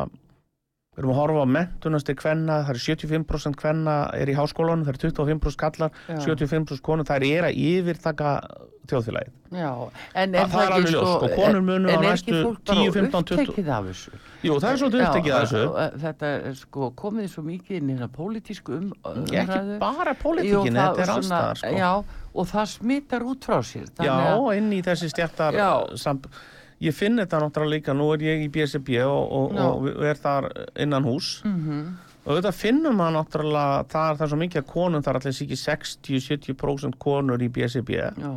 [0.90, 4.96] við erum að horfa á mentunasti kvenna það eru 75% kvenna er í háskólanum það
[4.96, 6.16] eru 25% kallar, Já.
[6.26, 8.32] 75% konur það er að yfirtaka
[8.90, 9.30] þjóðfélagið.
[9.54, 12.02] já en Það- er það það er ekki alveg ljóst, sko, konur munu á en
[12.04, 14.10] er næstu ekki fólk bara 10, 15, 20 upptekið af þessu
[14.42, 15.62] Jú, það er svolítið upptekið að þessu.
[15.62, 18.92] og, og, þetta er sko komið svo mikið inn í pólitísku um,
[19.30, 19.78] Ekki umræðu.
[19.78, 21.74] bara Jú, pólitíkin, það- þetta er allstaðar sko.
[21.78, 21.92] já,
[22.34, 25.06] og það smittar út frá sér Já, inn í þessi
[25.96, 26.26] samt,
[26.80, 29.66] ég finn þetta náttúrulega líka nú er ég í BSB og, og, Já.
[29.68, 30.48] og er þar
[30.80, 31.82] innan hús Mhm.
[32.26, 35.36] og þetta finnum maður náttúrulega það er það svo mikið að konum það er allir
[35.40, 38.32] sikið 60-70% konur í BSB já,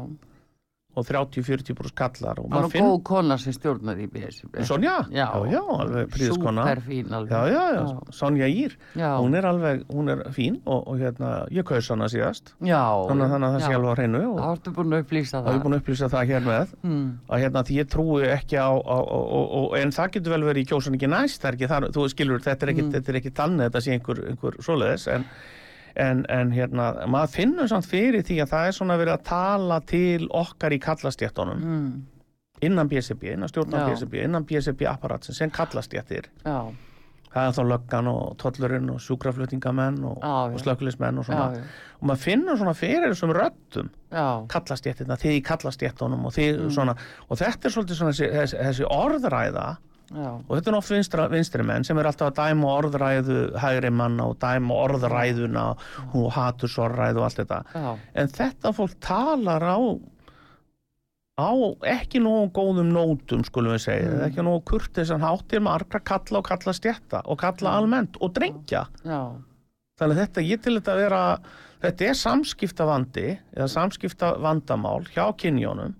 [0.96, 5.26] og 30-40% kallar og það maður finn góð kona sem stjórnar í BSB Sonja, já,
[5.50, 7.32] já, alveg príðiskona superfín alveg.
[7.34, 11.66] Já, já, já, Sonja Ír hún er alveg, hún er fín og, og hérna, ég
[11.66, 12.54] kaus hana síðast.
[12.62, 15.04] Já, þannig, að- þannig að það sé alveg á hreinu og þá ertu búin að
[15.08, 15.48] upplýsa það?
[15.50, 16.76] Það búin að upplýsa það hér með?
[16.84, 17.08] Hmm.
[17.30, 20.70] að hérna því ég trúi ekki á, á, á, en það getur vel verið í
[20.70, 22.96] kjósan ekki næst það er ekki þar, þú skilur, þetta er ekki, Mm.
[23.10, 25.26] er ekki þannig þetta sé einhver, einhver svoleiðis en,
[25.96, 29.82] en, en hérna, maður finnur samt fyrir því að það er svona verið að tala
[29.90, 31.92] til okkar í kallastjættunum mm.
[32.66, 33.92] innan BSB, innan stjórnar.
[33.92, 36.58] BSB innan BSB apparatsins sem kallastjættir já,
[37.34, 41.48] það er þá löggan og tollurinn og sjúkraflutningamenn og, og slökkulismenn og svona.
[41.58, 46.70] Já, og maður finnur svona fyrir þessum röddum já, kallastjættina, þið í kallastjættunum og, Mm.
[46.74, 46.98] svona,
[47.30, 49.68] og þetta er svolítið svona þessi, þessi orðræða
[50.14, 53.92] já, og þetta er oft vinstra, vinstri menn sem er alltaf að dæma orðræðu hægri
[53.92, 55.66] manna og dæma orðræðuna
[56.14, 57.62] og hatursorræðu og allt þetta.
[57.74, 59.78] Já, en þetta fólk talar á
[61.34, 61.50] á
[61.90, 64.22] ekki nógu góðum nótum skulum við segja, Mm.
[64.28, 68.86] ekki nógu kurtisan háttir margra kalla og kalla stjætta og kalla almennt og drengja.
[69.04, 69.34] Já,
[70.00, 71.40] þannig þetta ég til þetta að vera
[71.82, 75.96] þetta er samskipta vandi eða samskipta vandamál hjá kynjónum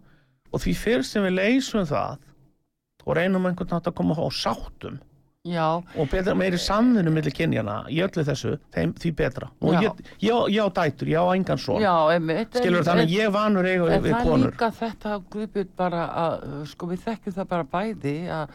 [0.54, 2.18] og því fyrr sem við leysum það
[3.06, 5.00] og reynum einhvern nátt að koma á sáttum
[5.44, 9.50] já, og betra, meiri samvinnu millir kynjana í öllu þessu, þeim, því betra.
[9.62, 9.82] Og Já.
[9.90, 11.60] ég, ég, ég á dætur, ég á engan
[12.16, 12.54] einmitt.
[12.56, 14.52] skilur en- þannig en- ég vanur eiga En við það er konur.
[14.54, 18.48] líka þetta Guðbjörn bara að, sko við þekkjum það bara bæði að,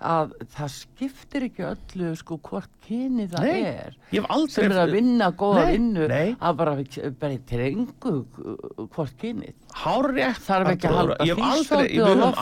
[0.00, 3.96] að það skiptir ekki öllu sko hvort kyni það Nei, er.
[4.50, 6.08] sem er að vinna góða vinnu
[6.40, 6.76] að bara,
[7.20, 9.12] bara til engu uh, hvort
[9.70, 12.40] Hárrétt Þarf ekki að halda því aldrei, svolítið höfum lofti.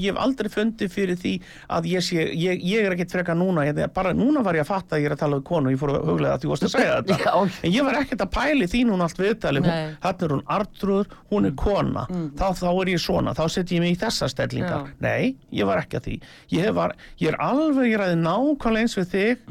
[0.00, 1.34] ég hef aldrei fundið fyrir því
[1.68, 4.70] að ég sé ég, ég er ekkert frekar núna ég, bara núna var ég að
[4.70, 6.66] fatta að ég er að tala um konu ég fór að huglega að þú varst
[6.68, 7.34] að segja þetta Já.
[7.64, 9.60] en ég var ekkert að pæli því núna allt viðtali.
[9.64, 9.94] Mm.
[10.04, 13.80] hann er hún Artrúður, hún er kona þá, þá er ég svona, þá set ég
[13.84, 14.92] mig í þessa stellingar Já.
[15.00, 16.18] nei, ég var ekki að því
[16.58, 19.48] ég, var, ég er alveg, ég ræði nákvæmlega eins við þig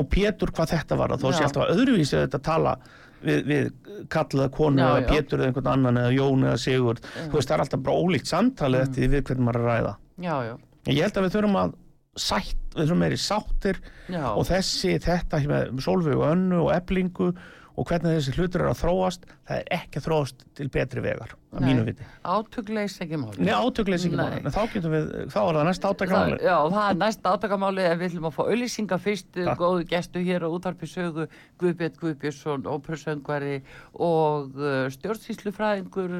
[0.00, 1.38] og Pétur hvað þetta var þó sé Mm.
[1.42, 1.46] Já.
[1.48, 2.76] alltaf öðruvísi að þetta tala
[3.22, 3.66] við, við
[4.10, 5.08] kallaða konu Já, eða já.
[5.12, 8.30] Pétur eða einhvern annan eða Jón eða Sigurd þú veist það er alltaf bara ólíkt
[8.32, 8.88] samtalið Mm.
[8.88, 9.92] eftir því við hvernig maður er að ræða
[10.26, 10.54] já, já,
[10.96, 11.74] ég held að við þurfum að
[12.18, 13.78] sætt, við þurfum meiri sáttir
[14.12, 14.24] já.
[14.34, 18.82] og þessi, þetta með Solveig og Önnu og Eblingu og hvernig þessi hlutur eru að
[18.82, 21.66] þróast það er ekki að þróast til betri vegar að Nei.
[21.68, 22.04] mínu viti.
[22.24, 25.84] átugleis ekki máli Nei, átökleys ekki máli, en þá getum við þá er það næst
[25.88, 29.58] átakamáli já, það er næsta átakamáli en við ætlum að fá auðlýsinga fyrst Takk.
[29.60, 31.26] góðu gestu hér á útarpi sögu
[31.60, 33.58] Guðbjörn Guðbjörnsson, óprössöngvari
[34.00, 36.16] og uh, stjórnsýslufræðingur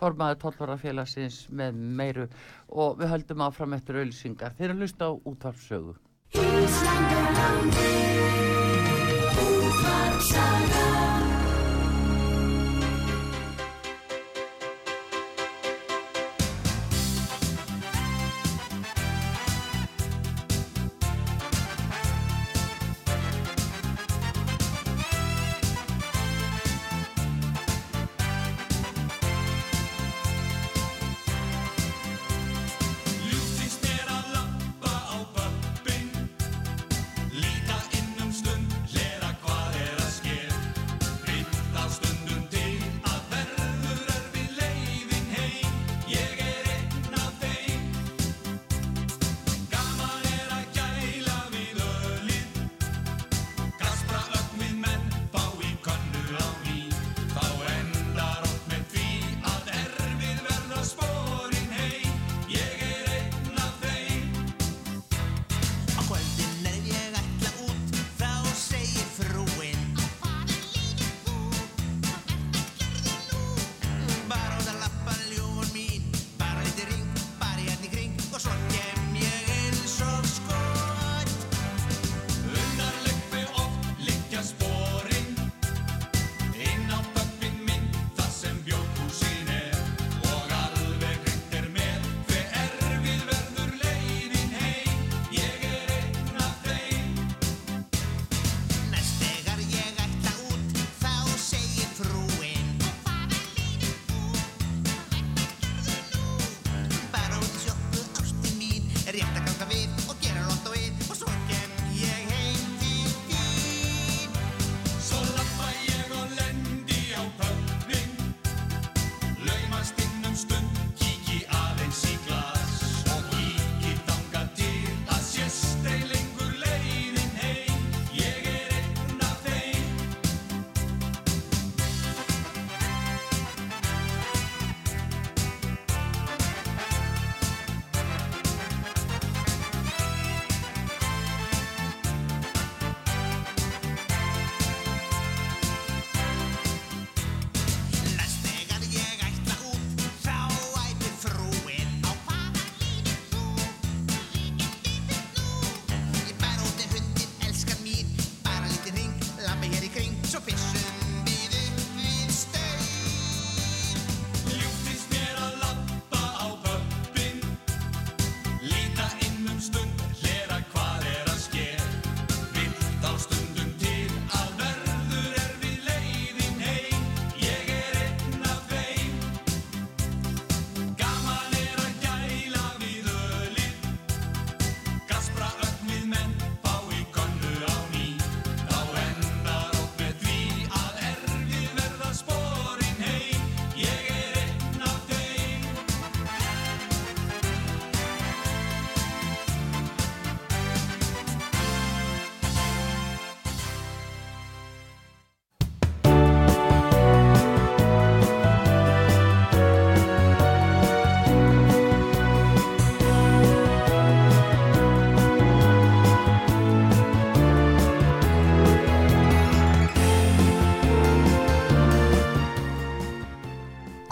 [0.00, 2.26] formaður tólvarafélagsins með meiru.
[2.70, 5.94] Og við höldum áfram eftir auðlýsingar þeir að hlusta á útarpi sögu.
[6.34, 7.90] Ljúfsins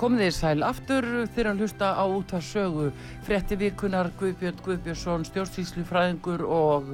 [0.09, 2.87] Komið þið sæl aftur þegar að hlusta á út af sögu
[3.27, 6.87] frétti vikunar Guðbjörn Guðbjörnsson, stjórnstíslu fræðingur og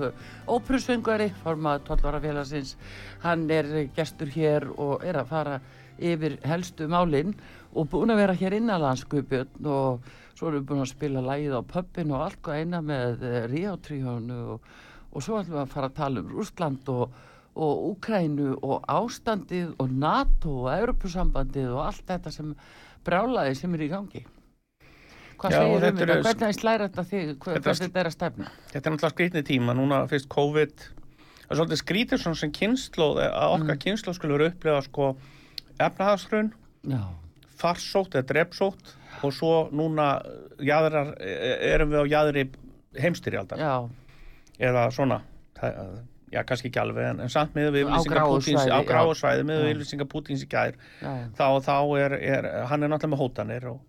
[0.50, 2.72] óprusvöngari, formað 12 ára félagsins.
[3.22, 5.60] Hann er gestur hér og er að fara
[5.94, 7.36] yfir helstu málinn
[7.70, 11.54] og búin að vera hér innanlands Guðbjörn og svo erum við búin að spila lægið
[11.54, 13.22] á pöppin og allt og eina með
[13.54, 14.66] Ríátríjónu og,
[15.14, 17.14] og svo ætlum við að fara að tala um Rústland og
[17.54, 22.48] og Úkrænu og ástandið og NATO og Europasambandið og allt þetta sem
[23.04, 24.24] brálaði sem er í gangi.
[25.38, 26.14] Hvað Já, segir um þetta þetta?
[26.14, 27.32] er- Hvernig slæra þetta þig?
[27.38, 28.50] Hva- Þetta Hvað þetta er að stefna?
[28.72, 30.86] Þetta er náttúrulega skrítni tíma, núna fyrst COVID
[31.44, 33.82] það er svolítið skrítið svona sem kynnslóð að okkar mm.
[33.84, 35.08] kynnslóð skulur upplefa sko
[35.84, 36.52] efnahagshrun,
[36.88, 37.02] Já.
[37.60, 38.94] farsótt eða drepsótt
[39.24, 40.08] og svo núna
[40.62, 42.46] jaðrar, erum við á jaðri
[43.00, 43.60] heimstyrjaldar
[44.58, 45.20] eða svona
[45.58, 46.00] það,
[46.34, 48.78] já kannski ekki alveg en, en samt með við Á yfirlýsingar gráu Pútins svæði, á
[48.80, 48.86] já.
[48.90, 50.78] gráu svæði með yfirlýsingar Pútins í gær.
[51.00, 53.80] Já, þá, þá er, er, hann er náttúrulega með hótanir og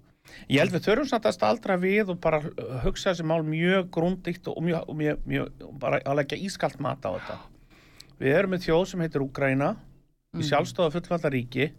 [0.50, 2.39] ég held við þurfum samt að staldra við og bara
[2.86, 7.12] hugsa þessi mál mjög grúndikt og mjög, mjög, mjög bara að leggja ískalt mat á
[7.18, 7.38] þetta.
[8.20, 9.74] Við erum með þjóð sem heitir Úgræna
[10.36, 10.48] í Mhm.
[10.50, 11.70] sjálfstóða fullvalda ríki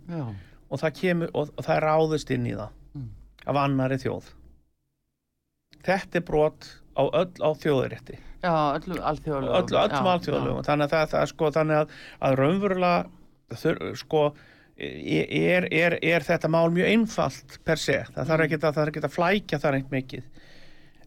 [0.70, 3.08] og það kemur og, og það er ráðist inn í það Mm.
[3.46, 4.30] af annari þjóð.
[5.86, 9.56] Þetta er brot á öll á þjóðurétti já, öllum alþjóðlegum.
[9.60, 10.66] öllu, öllum alþjóðalögum.
[10.66, 11.96] þannig að það, það sko þannig að,
[12.28, 14.22] að raunverulega þur, sko
[14.76, 18.92] er, er, er þetta mál mjög einfalt per se, það þarf ekki að, það þarf
[18.92, 20.35] ekki að flækja það reynd mikið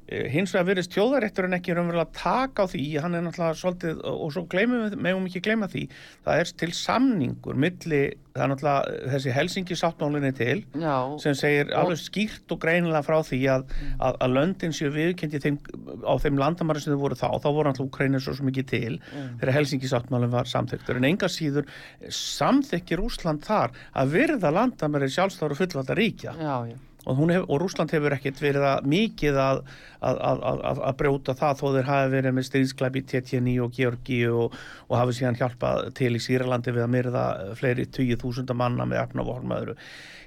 [0.10, 4.45] hins vegar virðist þjóðarétturinn ekki raunverulega taka á því, hann er náttúrulega svolítið, og svo
[4.49, 5.84] gleymum við, megum ekki gleyma því
[6.26, 8.01] það er til samningur milli,
[8.34, 13.20] það er náttúrulega þessi Helsingi sáttmálinni til Já, sem segir alveg skýrt og greinilega frá
[13.28, 15.62] því að, að, að löndin séu viðkendi þeim,
[16.01, 18.99] á þeim landamæri sem þau voru þá, þá voru alltaf Ukraina svo sem ekki til
[19.14, 21.70] þegar Helsingi sáttmálinn var samþyktur en enga síður
[22.10, 26.34] samþykir Úsland þar að virða landamæri sjálfstáru fullvalda ríkja.
[26.39, 26.88] Já.
[27.06, 29.62] Og, hef, og Rúsland hefur ekkert verið að mikið að,
[30.04, 34.56] að, að, brjóta það þó þeir hafi verið með stríðsklæp í TT9 og Georgi og,
[34.88, 37.26] og hafi síðan hjálpað til í Sýralandi við að myrða
[37.60, 39.26] fleiri 20.000 manna með
[39.60, 39.78] öðru.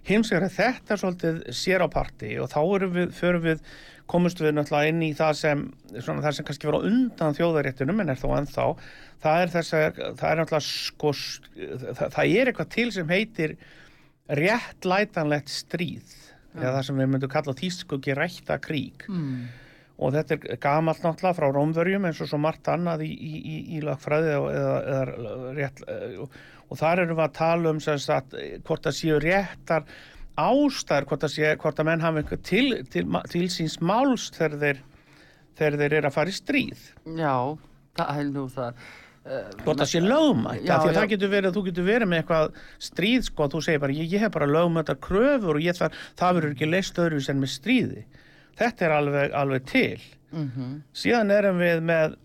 [0.08, 2.60] Hins vegar er þetta svolítið sér á parti og þá
[2.90, 3.60] við, förum við,
[4.10, 5.62] komumst við náttúrulega inn í það sem,
[5.94, 8.66] svona, það sem kannski á undan þjóðaréttunum en er þó ennþá,
[9.22, 11.12] það er þess að, það er náttúrulega sko,
[11.54, 13.54] það, það er eitthvað til sem heitir
[14.42, 16.18] réttlætanlegt stríð
[16.56, 19.44] eða það sem við myndum kalla þýskuki rætta krík Mm.
[20.02, 23.56] og þetta er gamalt náttúrulega frá Rómverjum eins og svo margt annað í, í, í,
[23.76, 25.82] í lagfræði eða, eða rétt
[26.22, 26.38] og,
[26.68, 28.34] og þar erum við að tala um sem sagt,
[28.66, 29.84] hvort það séu réttar
[30.40, 34.58] ástæður, hvort það sé hvort að menn hafa einhver til, til, til síns máls þegar
[34.62, 34.82] þeir
[35.58, 36.84] þegar þeir eru að fara í stríð
[37.18, 37.34] Já,
[38.00, 38.86] það er nú það.
[39.22, 42.20] Uh, hvort það sé lögmætt, af því að það getur verið þú getur verið með
[42.22, 46.00] eitthvað stríð sko, þú segir bara, ég, ég hef bara lögmættar kröfur og ég þar,
[46.18, 48.02] það verður ekki leist öðruvis en með stríði.
[48.58, 50.02] Þetta er alveg, alveg til.
[50.32, 52.16] Mm síðan erum við með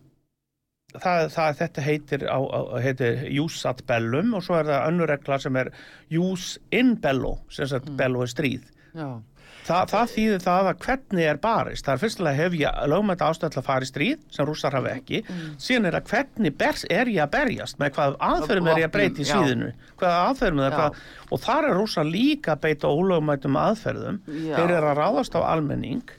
[0.96, 5.12] það, það þetta heitir, á, á, heitir jus ad bellum og svo er það önnur
[5.12, 5.72] regla sem er
[6.14, 8.64] jus in bello sem sagt bello er stríð.
[8.98, 9.22] Já,
[9.68, 11.86] Þa, það þýðir það að hvernig er barist?
[11.86, 14.94] Það er fyrstulega hef ég lögmætt ástæð til að fara í stríð sem rússar hafa
[14.94, 15.24] ekki.
[15.60, 17.80] Síðan er að hvernig bers, er ég að berjast?
[17.82, 19.74] Með hvað aðferðum er ég að breyta í síðinu?
[20.00, 24.22] Hvaða aðferðum er hvað og þar er rússar líka að beita ólögmættum aðferðum.
[24.28, 24.56] Já.
[24.56, 26.16] þeir eru að ráðast á almenning.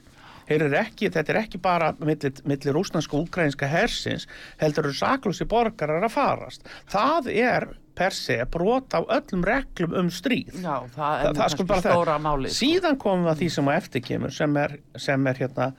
[0.49, 4.25] Eru ekki, þetta er ekki bara milli, milli rúsnanska og ukrainska hersins
[4.57, 6.65] heldur eru saklúsi borgarar að farast.
[6.89, 7.67] Það er
[7.99, 11.83] per se brot á öllum reglum um stríð já, það er Þa- það sko bara
[11.83, 11.93] það.
[11.93, 12.53] stóra málið.
[12.55, 12.59] sko.
[12.63, 14.77] síðan komum við að því sem á eftir kemur sem er,
[15.07, 15.69] sem er hérna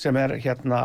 [0.00, 0.80] sem er hérna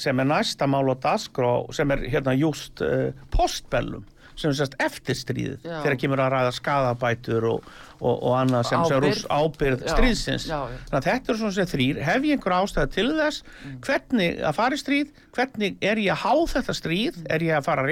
[0.00, 4.04] sem er næsta mál og dasgrá sem er hérna just uh, postbellum
[4.36, 7.68] sem sérst eftir stríðið þegar kemur að ræða skadabætur og,
[8.00, 9.04] og, og annað sem Ábyrgð.
[9.06, 10.46] rúss ábyrð stríðsins.
[10.50, 10.78] já, já.
[10.90, 13.78] þannig að þetta er svona sem þrýr hef ég einhver ástæða til þess Mm.
[13.86, 15.08] hvernig að fara í stríð?
[15.34, 17.16] Hvernig er ég að há þetta stríð?
[17.30, 17.90] Er ég að fara að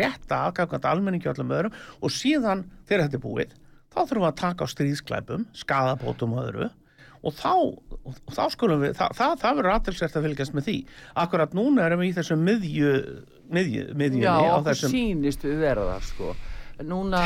[0.51, 1.73] aðgangandi almenningi og öllum öðrum?
[2.03, 3.55] Og síðan þegar þetta er búið
[3.93, 6.71] þá þurfum við að taka á stríðsklæpum skadabótum og öðru.
[7.23, 7.53] Og þá,
[8.03, 10.77] og þá skulum við það, það, það verður aðtilsvært að fylgjast með því
[11.25, 12.93] akkurat núna erum við í þessum miðju,
[13.53, 16.35] miðju, miðjunni Já, á okkur þessum sýnist við vera það sko.
[16.83, 17.21] Núna,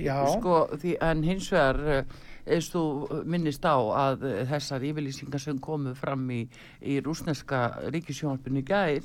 [0.00, 0.16] Já.
[0.32, 2.82] sko, því, en hins vegar eh, eins þú
[3.28, 6.42] minnist á að þessar yfirlýsingar sem komu fram í,
[6.82, 7.62] í rúsneska
[7.94, 9.02] ríkisjónarpinu gær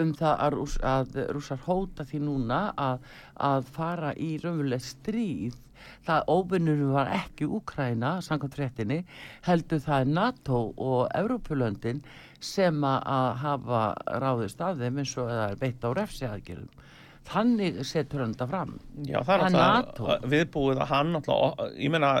[0.00, 3.04] um það að, rús, að rúsar hóta því núna að,
[3.36, 5.58] að fara í raunveruleg stríð.
[6.04, 8.98] Það óvinnur var ekki Úkraina samkvæmt fréttinni
[9.46, 12.02] heldur það er NATO og Evrópulöndin
[12.40, 13.82] sem að hafa
[14.20, 16.89] ráðist af þeim eins og það er beitt á refsiaðgerðum
[17.28, 21.68] þannig setur hann þetta fram Já, það er Það er náttúrulega viðbúið að hann náttúrulega,
[21.76, 22.12] ég meina,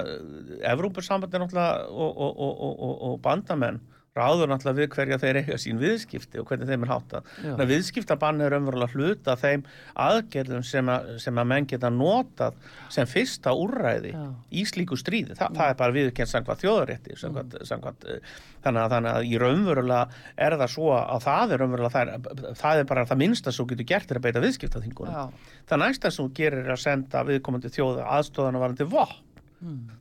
[0.72, 3.80] Evrópussambandi náttúrulega og, og, og, og, og, og bandamenn
[4.20, 7.30] ráður náttúrulega við hverja þeir eiga sín viðskipti og hvernig þeim er háttað.
[7.40, 9.64] Þannig að viðskiptabann er umverulega hluta þeim
[10.04, 12.58] aðgerðum sem að, sem að menn geta notað
[12.92, 14.24] sem fyrsta úrræði Já.
[14.52, 15.36] í slíku stríði.
[15.38, 19.40] Þa, Það er bara viðkennst samkvæmt þjóðarétti, samkvæmt, samkvæmt, eh, þannig, að, þannig að í
[19.40, 23.54] raunverulega er það svo að það er raunverulega, það er, það er bara það minnsta
[23.56, 25.34] sem getur gert er að beita viðskiptaþingunum.
[25.70, 29.26] Það næsta sem gerir er að senda viðkomandi þjóða aðstóðana varandi vopn.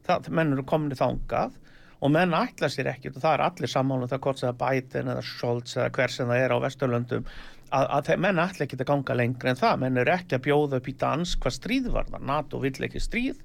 [0.07, 1.57] Það, menn eru komin í þangað
[1.99, 4.53] og menn ætla sér ekkert og það er allir sammála um það hvort sem það
[4.53, 7.27] er Biden eða Scholz eða hver sem það er á Vesturlöndum
[7.75, 10.79] að, að menn ætla ekki að ganga lengri en það, menn eru ekki að bjóða
[10.79, 13.43] upp í dans hvað stríð var það, NATO vill ekki stríð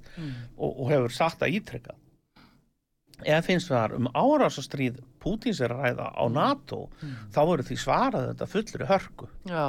[0.57, 1.99] og, og hefur sagt að ítrekka
[3.23, 6.81] eða finnst það um árásastríð Pútins er að ræða á NATO
[7.33, 9.29] þá voru því svarað þetta fullri hörku.
[9.49, 9.67] Já,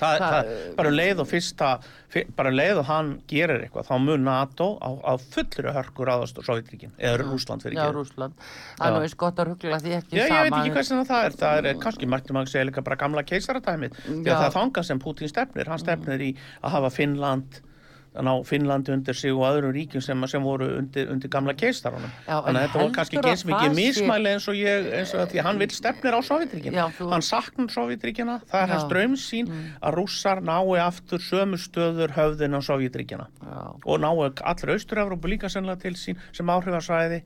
[0.00, 1.70] Það, Það- það, bara um leið og fyrsta
[2.10, 6.08] fyr, bara um leið og hann gerir eitthvað þá mun NATO á, á fullri hörkur
[6.10, 7.96] ráðast og Sovjetríkin, eða Rúsland fyrir já, ekki.
[7.98, 8.96] Rúsland Það er Já.
[8.96, 11.38] nú eins gott að ruggla því ekki Já, ég veit ekki hvað sem það er,
[11.44, 14.34] það er kannski mættum maður segja líka bara gamla keisaratæmið því Já.
[14.34, 15.68] að það þangað sem Putin stefnir.
[15.70, 16.30] Hann stefnir í
[16.64, 17.69] að hafa Finnland að
[18.14, 22.10] ná Finnlandi undir sig og öðrum ríkjum sem, sem voru undir, undir gamla keistarunum.
[22.26, 25.44] Þannig að þetta voru kannski ekki eins mikið mismæli eins og ég eins og því
[25.46, 29.94] hann vil stefnir á Sovjetríkin Já, þú- hann saknar Sovjetríkina það er hans draumsýn að
[29.94, 33.28] rússar nái aftur sömu stöður höfðin á Sovjetríkina
[33.86, 37.22] og nái allir Austur-Európu líka sennilega til sín sem að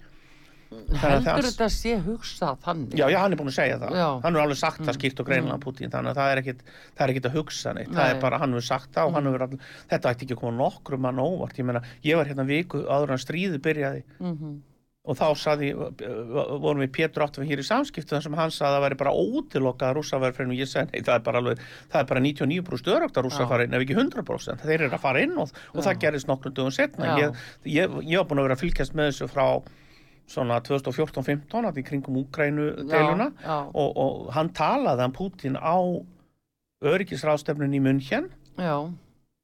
[0.95, 3.93] Heldur það- þetta sé hugsað þannig Já, já, hann er búin að segja það.
[3.99, 4.09] Já.
[4.23, 6.61] Hann hefur alveg sagt það skýrt og greinlega Putin, þannig að það er ekkit,
[6.97, 7.89] það er ekkit að hugsa neitt.
[7.95, 8.11] Það Nei.
[8.17, 9.59] er bara, hann hefur sagt það og hann hefur allir,
[9.91, 11.59] þetta ætti ekki að koma nokkrum mann óvart.
[11.59, 14.61] Ég meina, ég var hérna viku áður en stríði byrjaði Mhm.
[15.05, 15.69] og þá saði,
[16.63, 19.11] vorum við Pétur Áttum hér í samskiptu þar sem hann saði að það væri bara
[19.13, 21.59] ótilokað að rússa væri fyrir og ég segi, nei, það er bara alveg,
[21.93, 23.49] það er bara 99% örögt að rússa Já.
[23.49, 24.61] fara inn, ef ekki 100%.
[24.65, 27.19] Þeir eru að fara inn og, og það gerist nokkrum dögum setna.
[27.21, 29.63] Ég, ég, ég var búin að vera að fylgjast með þessu frá
[30.31, 35.77] svona 2014-15 að í kringum Úkrænu deiluna Já, og, og hann talaði hann Pútín á
[36.85, 38.31] öryggisráðstefnun í München.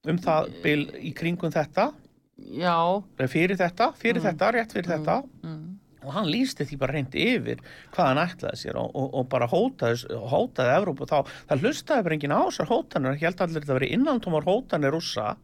[0.09, 1.91] Um það bil í kringum þetta.
[2.57, 2.76] Já.
[3.20, 5.20] Fyrir þetta, fyrir þetta, rétt fyrir þetta.
[5.45, 5.66] mm.
[6.01, 7.59] og hann lýsti því bara reynd yfir
[7.93, 11.18] hvað hann ætlaði sér og, og, og bara hótaði, hótaði Evrópu þá,
[11.51, 14.97] það hlustaði bara enginn á þessar hótanir, ég held allir þetta að vera innantómar hótanir
[14.97, 15.35] rússa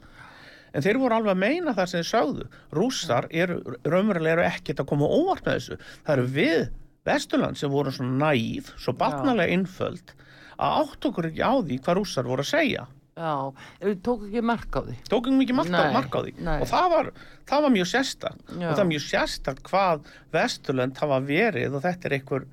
[0.77, 2.49] en þeir voru alveg að meina það sem þeir sögðu.
[2.77, 3.57] Rússar eru,
[3.87, 6.66] raunverulega eru ekkert að koma óvart með þessu, það eru við
[7.07, 10.12] Vesturland sem voru svona næf svo batnalega innföld
[10.57, 12.87] að átt okkur ekki á því hvað rússar voru að segja.
[13.16, 13.33] Já,
[13.81, 14.95] við tókum ekki mark á því.
[15.09, 16.33] Tókum mikið mark, mark á því.
[16.37, 16.57] nei.
[16.61, 17.11] og það var,
[17.49, 18.43] það var mjög sérstakt.
[18.53, 22.49] Og það er mjög sérstakt hvað Vesturlönd hafa verið og þetta er einhver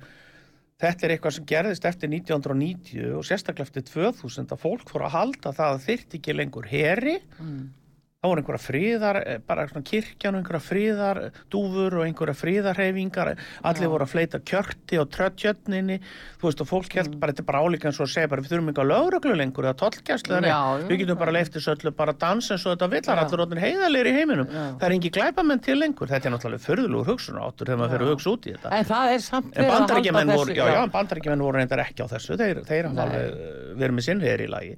[0.84, 5.16] þetta er eitthvað sem gerðist eftir 1990 og sérstaklega eftir 2000 að fólk fór að
[5.18, 7.18] halda það að þyrfti ekki lengur heri.
[7.38, 7.64] Mm.
[8.24, 11.18] Þá voru einhverja friðar, eh, bara svona kirkjan og einhverja friðar,
[11.52, 13.90] dúfur og einhverja friðarhefingar, allir Já.
[13.92, 16.00] voru að fleita kjörti og tröttjötninni
[16.40, 18.40] þú veist og fólk held bara, þetta er bara álíka eins og að segja bara
[18.40, 19.76] við þurfum að lögreglu lengur eða
[20.48, 21.36] já, við getum bara já.
[21.36, 23.24] leiftis öllu bara dansa eins og þetta villar, Já.
[23.24, 24.48] allir rótin heiðalegir í heiminum.
[24.48, 24.64] Já.
[24.80, 28.06] það er engi glæpamenn til lengur, þetta er náttúrulega förðulegur hugsun áttur þegar maður fyrir
[28.06, 28.68] að hugsa út í þetta.
[28.72, 29.94] En það er samt verið að halda
[30.32, 30.52] þessu,
[34.54, 34.72] lagi.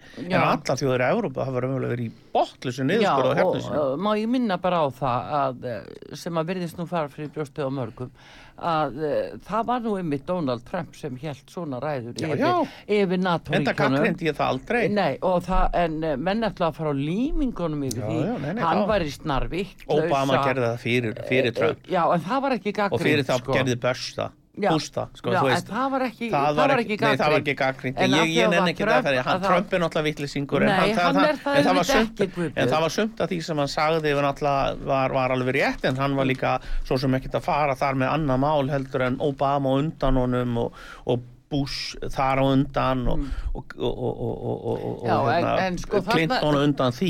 [3.36, 6.87] En Og uh, má ég minna bara á það að, uh, sem að virðist nú
[6.89, 8.11] fara fyrir brjóstið á mörgum
[8.57, 12.53] að uh, það var nú einmitt Donald Trump sem held svona ræður Já, yfir, já.
[13.01, 14.81] yfir NATO-ríkjunum Enda gaggrindi ég það aldrei.
[14.89, 18.83] Nei, það, en menn ætla að fara á límingunum yfir því já, nei, nei, hann
[18.89, 22.97] var í snarvikt Obama gerði það fyrir, fyrir Trump Já, en það var ekki gaggrind
[23.01, 23.57] og fyrir það sko.
[23.61, 25.67] gerði Bush það, Það, sko, Já, veist.
[25.69, 26.97] það var ekki, Það var ekki,
[27.37, 27.99] ekki gaggrind.
[28.01, 30.65] En Ég, ég var ekki það fyrir, hann Trump er náttúrulega vittlisingur.
[30.65, 32.57] En það var sumt, ekki, Guðbjörn.
[32.57, 36.17] en það var sumt að því sem hann sagði var, var, alveg rétt, en hann
[36.17, 36.57] var líka
[36.89, 40.61] svo sem ekkert að fara þar með annað mál heldur en Obama á undan honum
[40.65, 43.21] og, og Bush þar á undan og,
[43.55, 45.07] og, og, og, og, og, og Mm.
[45.07, 47.07] Já, en- en sko Clinton á undan því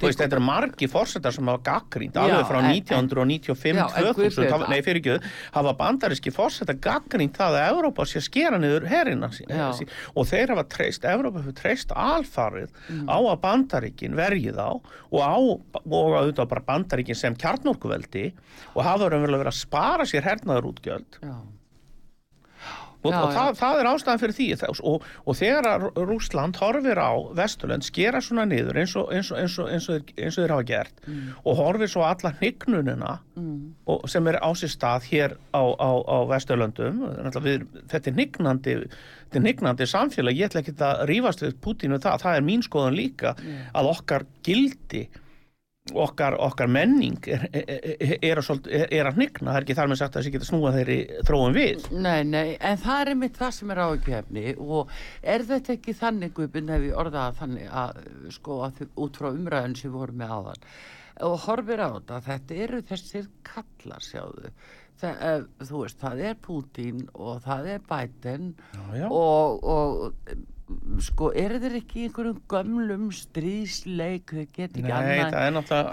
[0.00, 4.14] veist, þetta er margi fórsetar sem hafa gaggrínt alveg frá en- 1995 Já, en 2000,
[4.16, 8.86] Guðbjörn, hafa- nei fyrir ekki hafa bandaríski fórsetar gaggrínt það að Evrópa sé skera niður
[8.88, 9.72] herina sí, Já.
[9.76, 13.08] sí, og þeir hafa treyst, Evrópa hefur treyst alfarið Mm.
[13.12, 14.80] á að bandaríkin verji þá
[15.12, 15.60] og á og
[16.16, 18.32] auðvitað bara bandaríkin sem kjarnorkuveldi
[18.74, 21.36] og hafa verið að spara sér hernaðarútgjöld Já.
[23.06, 24.46] Og, Já, og það, það er ástæðan fyrir því
[24.92, 29.30] og, og þegar að Rú- Rússland horfir á Vesturlönd skera svona niður eins og, eins
[29.32, 29.88] og, eins og, eins
[30.18, 31.34] eins og þeir hafa gert Mm.
[31.46, 33.18] og horfir svo alla hnignunina
[33.86, 37.02] og, sem er á sér stað hér á, á, á Vesturlöndum
[37.86, 42.20] þetta er hnignandi þetta er hnignandi samfélag, ég ætla ekki að rífast við Pútínu það,
[42.24, 43.34] það er mín skoðan líka
[43.74, 45.06] að okkar gildi
[45.94, 50.16] okkar, okkar menning er, er, er, er, að, hnigna, það er ekki þar með sagt
[50.16, 51.86] að þessi geta snúa þeirri þróum við.
[51.94, 56.34] Nei, nei, en það er einmitt það sem er áhugjefni og er þetta ekki þannig
[56.36, 58.00] guðbund ef ég orða það þannig að
[58.36, 60.66] sko að þau, út frá umræðin sem við vorum með áðan
[61.26, 64.50] og horfir á þetta, þetta eru þessir kallar sjáðu.
[64.96, 68.52] Það, eh, þú veist, það er Putin og það er Biden
[68.96, 69.08] já.
[69.10, 70.46] og, og
[71.06, 75.20] sko, eru þeir ekki einhverjum gömlum stríðsleik þau get ekki Nei, er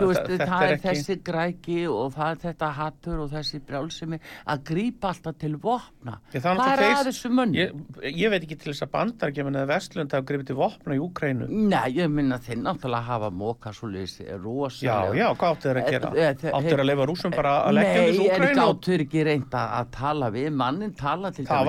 [0.09, 4.19] veist, þetta er, er ekki þessi græki og það er þetta hattur og þessi brjálsemi
[4.49, 6.15] að grípa alltaf til vopna.
[6.33, 7.53] Ég, það er er að þeir- þessu mönn?
[7.57, 7.75] ég,
[8.17, 11.49] ég veit ekki til þess að bandargefin eða vestlund hafa gripið til vopna í Úkrænu
[11.53, 15.13] Nei, ég minna þeir náttúrulega hafa móka svo já, rosalega.
[15.21, 16.11] já, hvað áttu þeir að gera?
[16.17, 18.73] Eh, þeir- áttu þeir að leifa rúsum bara að leggja Nei, þessu en Úkrænu og
[18.81, 21.61] gáttur ekki reynda að tala við, mannin tala til það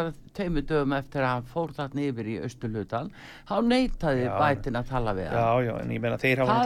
[0.00, 3.10] bara tveimur dögum eftir að hann fór þarna yfir í austurlutan
[3.48, 4.32] þá neitaði Já.
[4.40, 5.40] bætin að tala við hann.
[5.40, 6.56] Já, já, en ég meina þeir hafa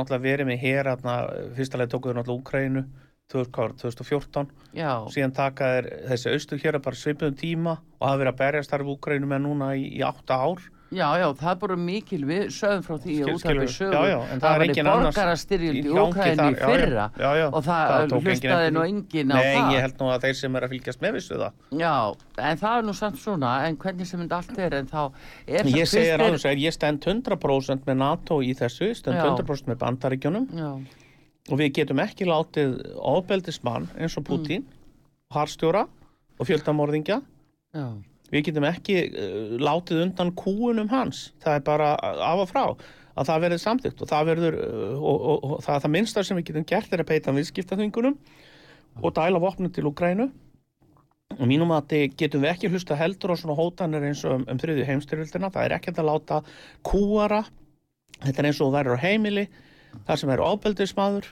[0.00, 0.92] náttúrulega verið með hér
[1.82, 2.84] leið tókuðu náttúrulega Úkrænu
[3.32, 8.72] 2014 Já, síðan taka þeir þessi hér bara svipuðum tíma og hafa verið að berjast
[8.72, 12.44] þar við Úkrænu með núna í, í átta ár já, já, það bara mikil við
[12.54, 15.82] sögum frá því að skilur- sögum já, já, það það var í engin borgarastyrjöld í
[15.82, 16.04] já,
[16.62, 17.06] fyrra.
[17.18, 18.92] Já, og það, það hlustaði nú því.
[18.92, 19.72] enginn á Nei, það.
[19.72, 21.60] ég held nú að þeir sem er að fylgjast með vissu það.
[21.82, 21.94] Já,
[22.48, 25.00] en það er nú samt svona en hvernig sem þetta allt er en þá
[25.46, 29.24] er Ég segir fyrst alveg að ég stend 100% með NATO í þessu, stend Já.
[29.32, 30.48] 100% með bandaríkjunum.
[30.52, 30.72] Já,
[31.50, 34.78] og við getum ekki látið ofbeldismann eins og Putin, mm.
[35.34, 35.86] harstjóra
[36.38, 37.18] og fjöldamorðingja
[37.74, 37.86] já,
[38.32, 42.64] við getum ekki uh, látið undan kúunum hans, það er bara af og frá
[43.12, 46.38] að það verður samþygt og það verður uh, og, og, og það, það minnsta sem
[46.40, 48.16] við getum gert er að peita viðskiptaþvingunum
[49.02, 50.30] og dæla vopnum til Ukrænu
[51.38, 54.46] og mínum að þið getum við ekki hlusta heldur á svona hótanir eins og um,
[54.52, 56.40] um þriðju heimstyrjöldina, það er ekki að láta
[56.84, 57.42] kúara,
[58.20, 59.46] þetta er eins og verður á heimili,
[60.08, 61.30] þar sem er ábeldismadur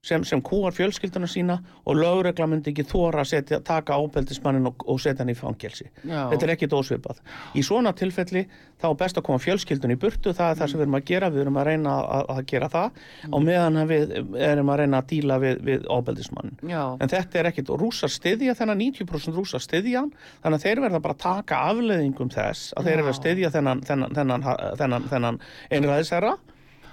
[0.00, 4.84] sem, sem kúar fjölskylduna sína og lögregla myndi ekki þóra að setja, taka ábeldismannin og,
[4.88, 7.20] og setja hann í fangelsi já þetta er ekki dósvipað.
[7.52, 8.46] Í svona tilfelli
[8.80, 11.04] þá er best að koma fjölskyldun í burtu, það er það sem við erum að
[11.10, 14.14] gera, við erum að reyna að, að gera það og meðan við
[14.48, 16.54] erum að reyna að díla við, við ábeldismann.
[16.64, 20.64] Já, En þetta er ekkit, og rússar styðja þennan 90% rússar styðja hann, þannig að
[20.64, 23.12] þeir verða bara að taka afleðingum þess að þeir Já.
[23.20, 24.48] styðja þennan, þennan, þennan,
[24.80, 26.38] þennan, þennan einræðisherra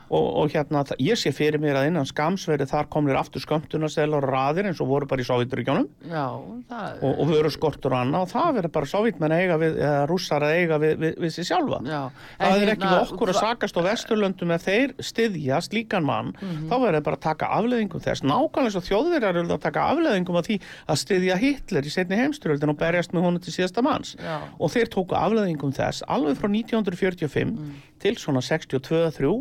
[0.10, 4.32] og, og hérna, ég sé fyrir mér að innan skamsverði þar komnir aftur skömmtunarselar og
[4.32, 6.26] raðir eins og voru bara í Sovjeturíkjónum já,
[6.70, 9.80] það og, og vöru skortur og annað og það verður bara sovítmenn að eiga við,
[9.84, 11.82] eða rússar að eiga við, við, við sér sjálfa.
[11.88, 12.02] Já,
[12.38, 16.08] Það en er ekki hérna, við okkur að sakast á vesturlöndum ef þeir styðja slíkan
[16.08, 18.26] mann, þá verður bara að taka afleðingum þess.
[18.28, 22.74] Nákvæmlega svo þjóðverjar eru að taka afleðingum af því að styðja Hitler í setni heimstyrjöldin
[22.74, 24.16] og berjast með honum til síðasta manns.
[24.22, 24.38] Já.
[24.60, 27.54] Og þeir tóku afleðingum þess alveg frá 1945
[28.04, 29.32] til svona 62-3,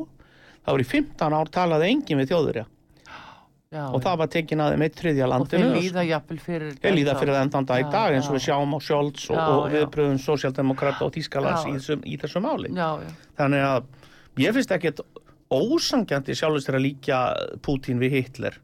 [0.66, 2.64] þá er í 15 ár talaði engin við þjóðverja
[3.76, 5.68] já, og það var tekin að þeim eitt þriðja og landinu.
[5.70, 8.36] þeir líða jafnvel fyrir Þeir líða fyrir það enn þann dag í dag eins og
[8.36, 11.96] við sjáum á Scholz og, og viðbröðum sósjaldemokrata og Þýskalands Já.
[11.96, 12.72] í, í þessu máli.
[12.74, 13.10] Já, já,
[13.40, 13.90] Þannig að
[14.42, 15.02] ég finnst ekkert
[15.46, 17.20] ósangjandi sjálfist þeirra líka
[17.62, 18.58] Pútín við Hitler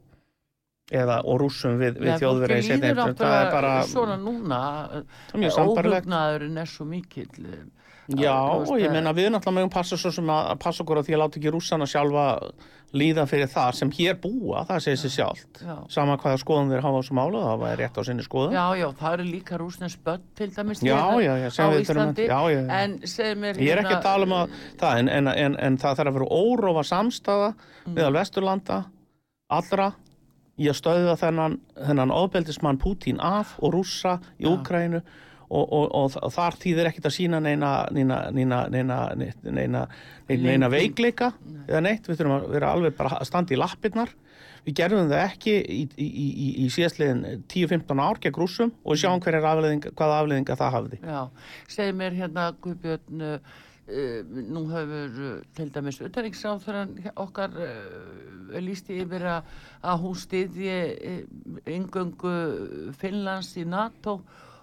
[0.93, 2.67] eða og rússum við, við þjóðverið.
[3.17, 4.59] Það er bara, svona núna
[5.31, 7.31] það er óhugnaðurinn er svo mikill
[8.21, 11.07] Já, og ég eh, meina við náttúrulega megum passa svo sem að passa okkur að
[11.09, 12.25] því að láta ekki rússana sjálfa
[12.93, 15.61] líða fyrir það sem hér búa, það segir sér sjálft.
[15.65, 15.77] Já.
[15.89, 18.53] Sama hvaða skoðum þeir hafa á þessu málu, það var rétt á sinni skoðum.
[18.53, 21.69] Já, já, það eru líka rúsnens börn til dæmis Já, hérna já, já, sem á
[21.73, 22.83] við þurfum að- já, já, já.
[22.83, 22.99] en
[23.65, 26.19] Ég er ekki að tala um að það, en, en, en, en það þarf að
[26.21, 27.95] vera órófa samstaða Mm.
[27.97, 28.77] meðal Vesturlanda
[29.51, 29.89] allra
[30.61, 34.45] í að stöðva þennan, þennan ofbeldismann Pútín af og rússa í.
[34.47, 35.01] Úkrænu
[35.53, 38.99] og, og, og, og þar þýðir ekkit að sína neina, neina, neina, neina,
[40.33, 41.33] neina, veikleika
[41.69, 44.13] eða neitt, við þurfum að vera alveg bara að standa í lappirnar.
[44.63, 49.19] Við gerðum það ekki í, í, í, í- síðastliðin 10-15 ár gegn rússum og sjáum
[49.25, 51.01] hverjar afleðing, hvaða afleðinga það hafði.
[51.03, 51.21] Já,
[51.75, 53.57] segir mér hérna Guðbjörn uh,
[53.91, 54.21] uh,
[54.55, 56.95] nú hefur uh, til dæmis utanriksráþurann
[57.25, 59.51] okkar uh, lísti yfir að,
[60.05, 61.19] hún styðji uh,
[61.75, 62.37] yngöngu
[63.03, 64.21] Finnlands í NATO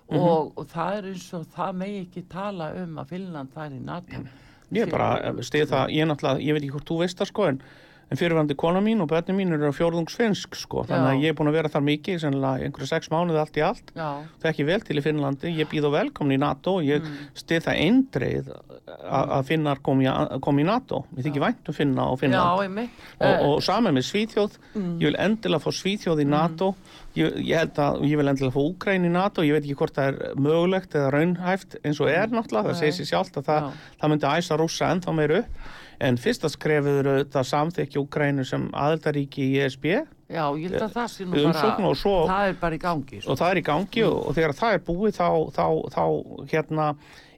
[0.09, 0.19] Mhm.
[0.19, 3.81] og, og það er eins og það megi ekki tala um að Finnland er í
[3.85, 4.23] NATO
[4.69, 7.29] Ég er bara stið það, ég er náttúrulega, ég veit ekki hvort þú veist það
[7.31, 7.61] sko en,
[8.09, 11.23] en fyrirvændi kona mín og börnum mín eru fjórðungsfinsk sko, þannig að Já.
[11.23, 13.93] ég er búin að vera þar mikið, sennilega einhverju sex mánuði allt í allt.
[13.93, 14.09] Já,
[14.41, 17.19] það er ekki vel til í Finnlandi, ég býð á velkomin í NATO ég mm.
[17.37, 20.07] stið það eindreið að að finnar kom í,
[20.43, 21.03] kom í NATO.
[21.17, 23.03] Ég þykir vænt um finna já, Finnland einmitt.
[23.19, 24.57] og, og saman með Svíþjóð.
[24.75, 26.71] Ég vil endilega fá Svíþjóð í NATO.
[27.17, 29.45] Ég, ég held að ég vil endilega fá Úkræn í NATO.
[29.45, 32.97] Ég veit ekki hvort það er mögulegt eða raunhæft eins og er náttúrulega, það segir
[32.97, 33.91] sér sjálft að það, Já.
[34.01, 35.69] það myndi æsa rússa ennþá meir upp
[35.99, 39.85] en fyrsta skrefið eru þetta samþykki Úkrænu sem aðeldaríki í ESB
[40.29, 43.17] Já, ég held að það sé nú bara, svo- það er bara í gangi.
[43.23, 43.31] Sko.
[43.33, 45.27] og það er í gangi og, og þegar það er búið þá,
[45.57, 46.03] þá, þá
[46.51, 46.85] hérna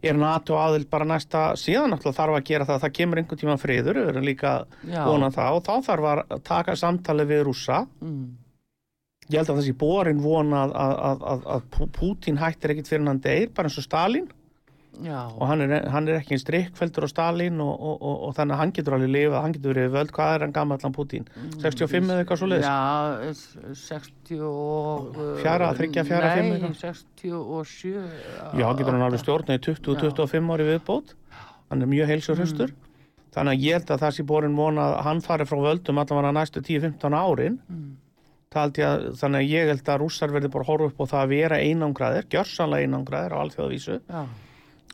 [0.04, 3.56] er NATO aðild bara næsta síðan náttúrulega þarf að gera það, það kemur einhvern tíma
[3.62, 4.52] friður, við erum líka
[4.92, 5.06] Já.
[5.08, 8.28] vona það og þá þarf að taka samtali við rússa Mm.
[9.32, 12.90] ég held að þessi borin vona að, að, að, að, að Pú- Pútín hættir ekkit
[12.92, 14.28] fyrir hann deyr, bara eins og Stalin
[15.02, 18.34] Já, og hann er, hann er ekki einn strikkfeldur á Stalin og, og, og, og
[18.36, 20.96] þannig að hann getur alveg lifað, hann getur verið völd, hvað er hann gammal hann
[20.98, 21.30] Pútín?
[21.64, 22.68] 65 eða eitthvað svo leiðis?
[22.68, 25.16] Já, s- 60 og...
[25.40, 26.76] Fjara, þriggja, fjara, fimm Nei, eitthvað?
[26.84, 27.96] 67.
[28.60, 31.16] Já, getur hann alveg stjórnað í 20-25 ári viðbót.
[31.72, 32.76] Hann er mjög heilsurhustur
[33.32, 36.34] þannig að ég held að það sé borin vona að hann fari frá völdum allavega
[36.36, 37.60] næstu 10-15 árin.
[38.52, 41.30] Ég að, þannig að ég held að rússar verði bara horfa upp á það að
[41.32, 44.02] vera einangraðir, gjörsanlega einangraðir á alþjóðavísu.
[44.12, 44.26] Já,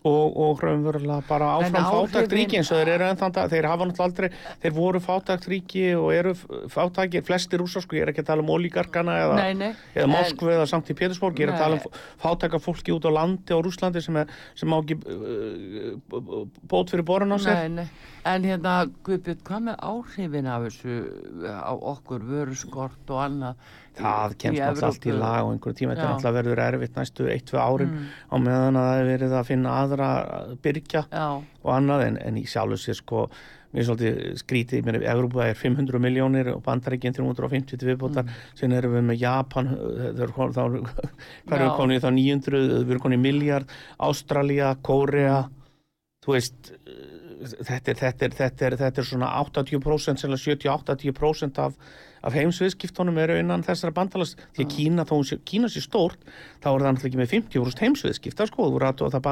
[0.08, 3.68] og, og raunverulega bara áfram áhrifin- fátækt ríki eins og þeir eru ennþann dag, þeir
[3.72, 4.30] hafa náttúrulega aldrei,
[4.64, 6.34] þeir voru fátækt ríki og eru
[6.74, 9.38] fátækir, flestir rússar sko, ég er ekki að tala um ólíkarkana eða,
[9.96, 13.06] eða En- Moskvu eða Sankt í Pétursborg, ég er að tala um fátækar fólki út
[13.06, 17.68] á landi á Rússlandi sem, er, sem má ekki uh, bót fyrir borun á sér.
[17.68, 17.88] Nei, nei.
[18.28, 18.74] En hérna,
[19.08, 20.96] Guðbjörn, hvað með áhrifin af þessu
[21.48, 23.62] á okkur, vöruskort og annað?
[23.98, 27.28] Það kemst náttúrulega allt í lag og einhverjum tíma, þetta er náttúrulega verður erfitt næstu
[27.34, 27.94] 1-2 árin
[28.30, 30.10] á meðan að það er verið að finna aðra
[30.64, 31.28] byrgja Já,
[31.64, 32.08] og annað.
[32.08, 33.28] En, en í sjálfu sér sko
[33.74, 38.24] mér er svolítið skrítið, mér er Evrópa er 500 miljónir og Bandaríkinn 350 til viðbótar,
[38.24, 38.46] mm.
[38.58, 42.96] sen erum við með Japan það er þá, hvað erum við konið þá 900, við
[42.96, 43.76] erum konið miljard
[44.08, 45.42] Ástralía, Kórea
[46.24, 46.72] þú veist
[47.38, 51.78] þetta er, þetta er, þetta er, þetta er svona 80% sem 70-80% af,
[52.26, 56.24] af heimsviðskiptunum eru innan þessara bandalas því að Kína, þó hún sé, Kína sé stórt
[56.64, 59.28] þá er það náttúrulega ekki með 50% heimsviðskipta sko, þú rættu að það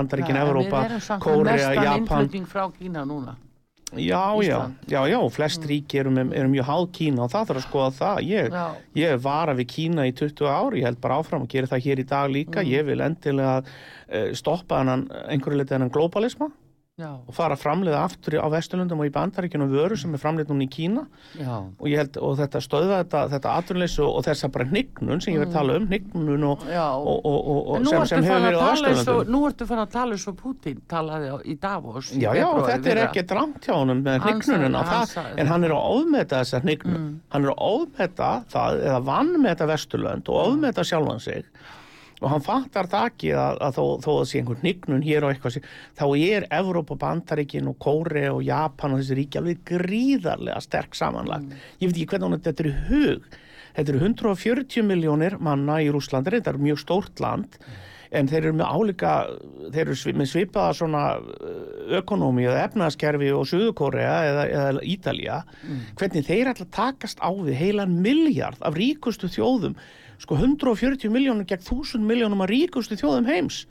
[0.86, 2.30] Við erum samt með Kórea, Japan.
[3.96, 5.66] Já, já, já, já, flest
[6.02, 8.22] eru, með, eru mjög háð Kína og það þarf að skoða það.
[8.28, 8.56] Ég,
[8.98, 12.02] ég vara við Kína í 20 ári, ég held bara áfram að gera það hér
[12.02, 12.66] í dag líka.
[12.66, 16.50] Ég vil endilega uh, stoppa einhverju litið hennan globalisma
[16.96, 20.48] Já, og fara að framleiða aftur á Vesturlundum og í bandaríkjunum vöru sem er framleitt
[20.48, 21.02] núna í Kína.
[21.76, 25.52] Og held, og þetta stöða þetta, þetta atvinnleysu og þessa bara hnignun sem ég verð
[25.52, 27.28] að tala um, hnignun og, og,
[27.84, 29.36] sem, sem hefur verið á Vesturlundum.
[29.36, 32.16] nú ertu fann að tala eins og Putin talaði á, í Davos.
[32.16, 34.30] Já, já, þetta er ekki drangt hjá honum með
[35.12, 37.10] sagði en hann er að ofmeta þessa hnignun.
[37.36, 41.43] Hann er að ofmeta það, eða vannmeta Vesturlönd og ofmeta sjálfan sig
[42.22, 45.34] og hann fattar það ekki að, að þó, þó að sé einhvern hnignun hér og
[45.34, 45.63] eitthvað sé,
[45.99, 51.57] þá er Evrópa, Bandaríkin og Kóre og Japan og þessi ríki alveg gríðarlega sterk samanlagt.
[51.82, 53.41] Ég veit ekki hvernig þetta er í hug.
[53.76, 57.59] Þetta eru 140 miljónir manna í Rúslandi, þetta er mjög stórt land
[58.16, 59.11] en þeir eru með álíka
[59.74, 61.03] þeir eru með svipaða svona
[61.99, 65.41] ökonómi eða efnaðaskerfi og Suðukórea eða, eða Ítalía
[65.99, 69.78] hvernig þeir ætla að takast á við heilan miljard af ríkustu þjóðum
[70.22, 73.66] sko 140 miljónur gegn 1000 miljónum af ríkustu þjóðum heims.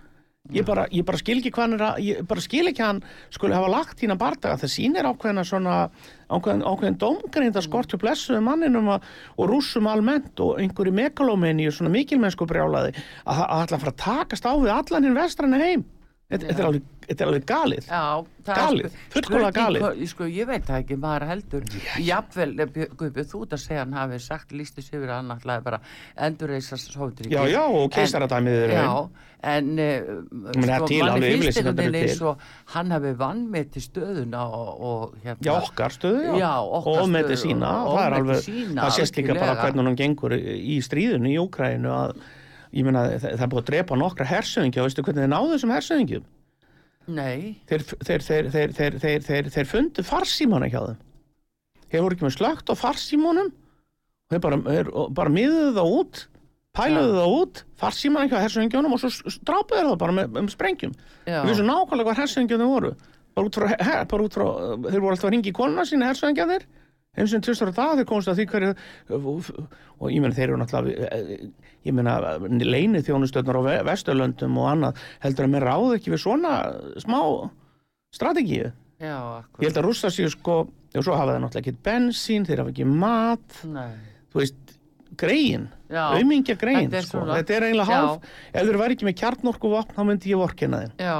[0.52, 2.98] Ég bara, ég bara skil ekki hann er að ég bara skil ekki að hann
[3.32, 4.58] skulle hafa lagt hína bardaga.
[4.60, 5.76] Það sýnir ákveðina svona
[6.28, 9.06] ákveðin, ákveðin dómgrinda skortu blessuðu manninum að,
[9.40, 13.86] og rússum almennt og einhverju megalómeni og svona mikilmennsku brjálaði að það að ætla að
[13.86, 15.86] fara að takast á við allan hinn vestranni heim
[16.32, 16.86] þetta, er alveg,
[17.26, 17.88] alveg galið.
[17.88, 18.02] Já,
[18.46, 20.06] það Galið, spurning galið.
[20.10, 21.66] Sko, ég veit það ekki, maður heldur.
[22.04, 25.80] Jafnvel, eh, Guðbjörn, þú að segja hann hafi sagt lístis yfir að hann ætlaði bara
[26.28, 28.88] endurreisa Sovjetríki Já, já, og keisaradæmið er Já,
[29.44, 30.06] en er
[30.88, 32.28] til alveg finnst yfirlýsingar einhvern veginn eru eins til.
[32.30, 36.38] og hann hafi vannmeti stöðuna og, og hérna Já, okkar stöðu, já.
[36.40, 39.58] Já, okkar og með stöðu, sína, og það er alveg, sína, það sést líka bara
[39.60, 42.16] hvernig hann gengur í stríðinu í Úkrænu að,
[42.74, 45.74] ég meina, það, það er búið að drepa nokkra hersöðingja, veistu hvernig þeir náðu þessum
[45.74, 46.28] hersöðingjum?
[47.14, 51.00] Nei, Þeir, þeir, þeir, þeir, þeir, þeir, þeir, þeir fundu farsímana hjá þeim.
[51.92, 53.50] Þeir voru ekki með slögt á farsímunum,
[54.32, 54.60] þeir bara,
[55.14, 56.22] bara miðuðu það út,
[56.74, 60.94] pæluðu það út, farsímana hjá hersöðingjónum og svo þeir það bara með, um sprengjum.
[61.28, 62.94] Við vissum nákvæmlega hvað hersöðingjum þeir voru.
[63.34, 64.46] Bara út frá, he, bara út frá,
[64.88, 66.66] þeir voru alltaf að ringi í konuna sína hersöðingja þeir.
[67.16, 68.72] Eins og tvistur á dag þeir komast að því hverju
[69.18, 71.44] og, ég meina þeir eru náttúrulega eh,
[71.86, 76.22] ég meina leinið þjónustöðnar á Ve- Vesturlöndum og annað heldur að mér ráð ekki við
[76.24, 76.54] svona
[77.04, 77.20] smá
[78.14, 79.18] strategíu Já,
[79.60, 80.60] ég held að rússa séu sko
[80.94, 83.96] og svo hafa það náttúrulega ekki bensín, þeir hafa ekki mat Nei.
[84.30, 84.74] þú veist,
[85.18, 86.04] greiðin Já.
[86.18, 87.24] aumingja greiðin, Þetta er sko.
[87.30, 87.96] þetta er eiginlega Já.
[87.98, 91.16] hálf ef þeir væri ekki með kjarnorku vopn, þá myndi ég vorkina þeim Já,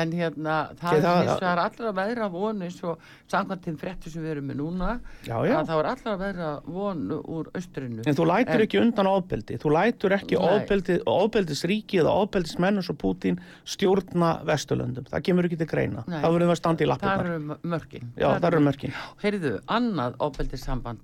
[0.00, 2.98] en hérna, það Því er það- allra veðra von eins og
[3.30, 4.88] samkvæmt þeim fréttu sem við erum með núna
[5.26, 5.54] Já, já.
[5.60, 8.02] að það er allra veðra von úr austrinu.
[8.06, 12.90] En þú lætur En- ekki undan ofbeldi, þú lætur ekki ofbeldi, ofbeldisríki eða ofbeldismenn eins
[12.90, 15.06] og Pútín stjórna Vesturlöndum.
[15.10, 16.04] Það kemur ekki til greina.
[16.06, 16.20] Nei.
[16.20, 17.26] Það verður við að standa í Það lappirnar.
[17.26, 18.04] eru mörkin.
[18.16, 18.92] Já, það eru mörkin.
[19.22, 20.98] Heyrðu, annað ofbeldissamband.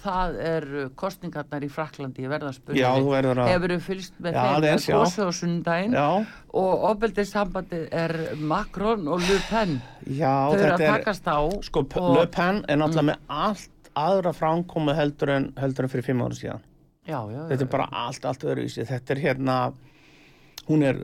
[0.00, 2.80] Það er kostningarnar í Fraklandi verðarspunni.
[2.80, 5.94] Hefur þú fylgst með þeim kosu á sundaginn
[6.52, 9.76] Og ofbeldissambandið er Macron og Le Pen.
[10.06, 11.38] já, Þau eru að er, takast á.
[11.62, 16.04] sko, og- Le Pen er náttúrulega með allt aðra framkomu heldur en, heldur en fyrir
[16.04, 16.60] fimm ára síðan.
[17.06, 17.48] Já, já.
[17.48, 18.84] Þetta er bara allt, allt öðruvísi.
[18.86, 19.72] Þetta er hérna,
[20.68, 20.98] hún er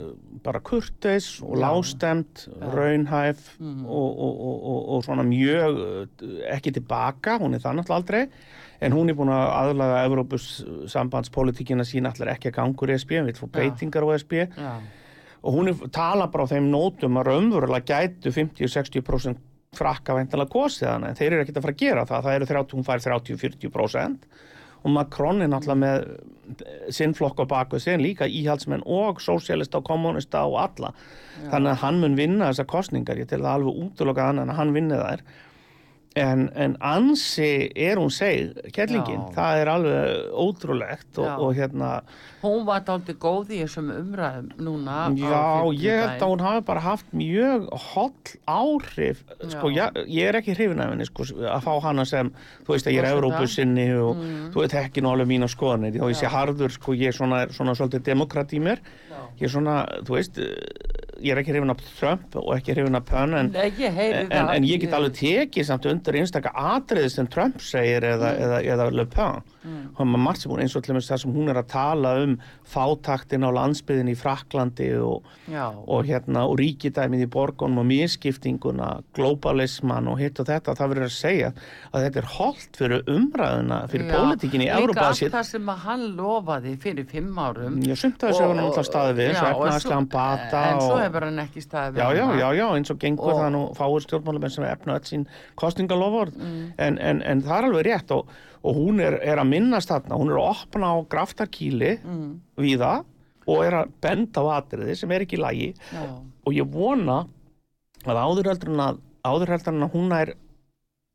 [0.45, 7.39] bara kurteis og lástemt, raunhæf og, og, og, og, og svona mjög uh, ekki tilbaka,
[7.39, 8.29] hún er það náttúrulega aldrei
[8.81, 10.47] en hún er búin að aðlaga Evrópus
[10.93, 14.75] sambandspolítikina sína allir ekki að gangur í SB, við fór breytingar á SB Já,
[15.47, 19.43] og hún tala bara á þeim nótum að raunverulega gætu 50-60%
[19.77, 22.51] frakka veintilega kosið hana en þeir eru ekkert að fara að gera það, það eru
[22.51, 24.29] 30, hún fær 30-40%
[24.87, 29.81] og Macron er náttúrulega með eh, sinn flokk á baku sinn líka íhaldsmenn og sósialista
[29.81, 30.93] og kommunista og alla.
[31.51, 34.75] Þannig að hann mun vinna þessar kostningar ég tel það alveg útlokað hann en hann
[34.77, 35.25] vinni þær
[36.17, 39.35] en, en ansi er hún seg, kettlingin Já.
[39.37, 41.35] það er alveg ótrúlegt og, Já.
[41.45, 41.91] og hérna
[42.47, 44.97] hún var dálítið góð í þessum umræðum núna.
[45.19, 45.41] Já,
[45.75, 48.13] ég held að hún hafi bara haft mjög holl
[48.47, 49.89] áhrif sko, Já.
[49.91, 52.31] ég, ég er ekki hrifin af henni sko, að fá hana sem,
[52.65, 53.19] þú veist að ég er Forseta.
[53.19, 54.51] Evrópusinni og Mm.
[54.55, 57.45] þú veit ekki nú alveg mína skoðanir og ég sé harður, sko, ég er svona,
[57.53, 58.79] svona svolítið demokrat í mér,
[59.41, 60.39] ég er svona þú veist,
[61.21, 64.81] ég er ekki hrifin af Trump og ekki hrifin af Penn en, en, en ég
[64.85, 68.43] get alveg tekið samt undir einstaka atriði sem Trump segir eða, Mm.
[68.47, 69.43] eða, eða Le Pen
[69.97, 72.13] og maður margt sem hún eins og til dæmis það sem hún er að tala
[72.23, 72.37] um
[72.67, 75.25] fátaktin á landsbyðin í Fraklandi og,
[75.87, 81.07] og hérna og ríkidæmið í borgunum og miskiptinguna, globalisman og hitt og þetta, það verður
[81.09, 81.51] að segja
[81.93, 84.15] að þetta er holdt fyrir umræðuna fyrir Já.
[84.17, 87.79] pólitíkin í Líka Európa allt það sem að hann lofaði fyrir fimm árum.
[87.87, 91.03] Já, sumt af þessu hefur hann alltaf staðið við, og efnahagslegan bata En svo og-
[91.05, 93.63] hefur hann ekki staðið við Já, já, já, já, eins og gengur Og- það nú
[93.77, 96.73] fáir stjórnmálamenn sem efna öll sín kostningaloford Mm.
[96.79, 98.29] en, en, en það er alveg rétt og,
[98.67, 102.41] og hún er, er að minnast þarna, hún er að opna á graftarkíli Mm.
[102.59, 103.05] víða
[103.47, 106.03] og er að benda á atriði sem er ekki í lagi Já,
[106.47, 107.21] og ég vona
[108.07, 109.53] að áður heldur en að áður
[109.87, 110.35] að hún er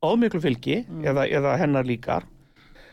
[0.02, 1.04] ómiklu fylgi Mm.
[1.04, 2.24] eða, eða hennar líkar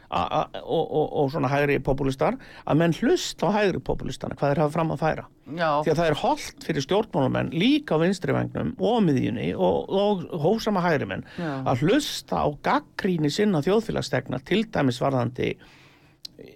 [0.09, 4.73] og, og, og svona hægri populistar að menn hlust á hægri populistana hvað þeir hafa
[4.73, 8.71] fram að færa já, því að það er holdt fyrir stjórnmálamenn líka á vinstri vengnum
[8.79, 11.51] og miðjunni og, og hósama hægri menn Já.
[11.69, 15.53] að hlusta á gaggríni sinna þjóðfélagstegna til dæmis varðandi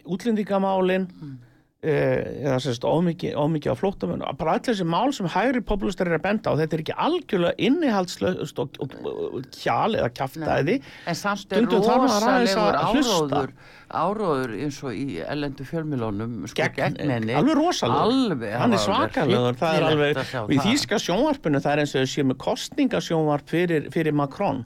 [0.04, 1.38] útlendingamálin Mm.
[1.84, 6.26] Eh, eða sérst ómikið á flóttamönu bara allir þessi mál sem hægri populistar er að
[6.26, 11.54] benda á þetta er ekki algjörlega innihaldslöst og, og, og kjal eða kjaftaði en samt
[11.54, 13.56] er rosalegur áróður
[13.94, 17.36] áróður eins og í ellendu fjölmilónum sko, gegn, henni.
[17.38, 18.34] alveg rosalegur.
[18.34, 22.28] Alveg, hann er svakalegur það er alveg, í þýska sjónvarpinu það er eins og séu
[22.32, 24.64] með kostningasjónvarp fyrir, fyrir Macron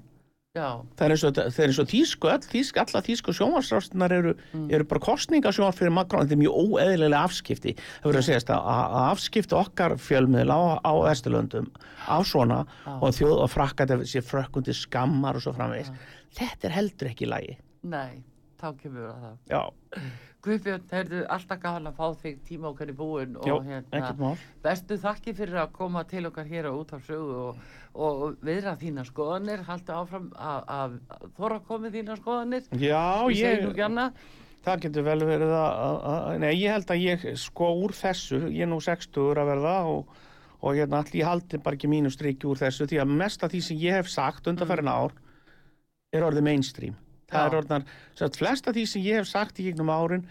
[0.57, 4.67] já, það er eins og, er þýsku, all, þýsku, alla þýsku sjónvarsrástunar eru, Mm.
[4.73, 7.73] eru bara kostningasjónvar fyrir Macron, þetta er mjög óeðlilega afskipti.
[7.77, 11.67] Það verður að segjast að, að afskipti okkar fjölmiðl á, á Vesturlöndum
[12.07, 12.59] á svona
[12.97, 15.91] og þjóð og frakka þetta sé frökkundi skammar og svo framvegis.
[16.37, 17.57] Þetta er heldur ekki í lagi.
[17.87, 18.23] Nei,
[18.61, 19.37] þá kemur við að það.
[19.53, 19.61] Já,
[20.47, 24.31] Guðbjörn, heyrðu alltaf gaman að fá þig tíma okkar í búin og já, hérna,
[24.63, 27.61] bestu þakki fyrir að koma til okkar hér á út af sögu og,
[27.93, 30.97] og viðra þína skoðanir, haldu áfram að,
[31.39, 32.67] þóra komið þína skoðanir.
[32.79, 33.65] Já, ég
[34.67, 38.71] það getur vel verið að, nei, ég held að ég sko úr þessu, ég er
[38.71, 40.13] nú 60 að verða og,
[40.59, 43.53] og hérna allir ég haldi bara ekki mínu striki úr þessu því að mest af
[43.53, 45.15] því sem ég hef sagt undanferðin ár
[46.15, 46.97] er orðið mainstream
[47.31, 50.23] það er orðnar, svo flest af því sem ég hef sagt í gegnum árin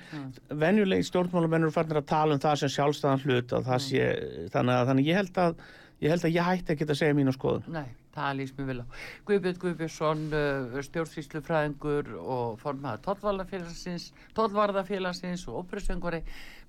[0.48, 4.08] venjulegi stjórnmálumennur farnir að tala um það sem sjálfstæðan hlut og það sé,
[4.54, 5.62] þannig að þannig ég held að
[6.00, 8.78] ég held að ég hætti ekki að segja mínu skoðun Nei, það lýst mér vel
[8.80, 8.86] á.
[9.28, 16.22] Guðbjörn Guðbjörnsson, uh, stjórnsýslufræðingur og formaður tollvarðafélagsins, tollvarðafélagsins og óperusöngvari.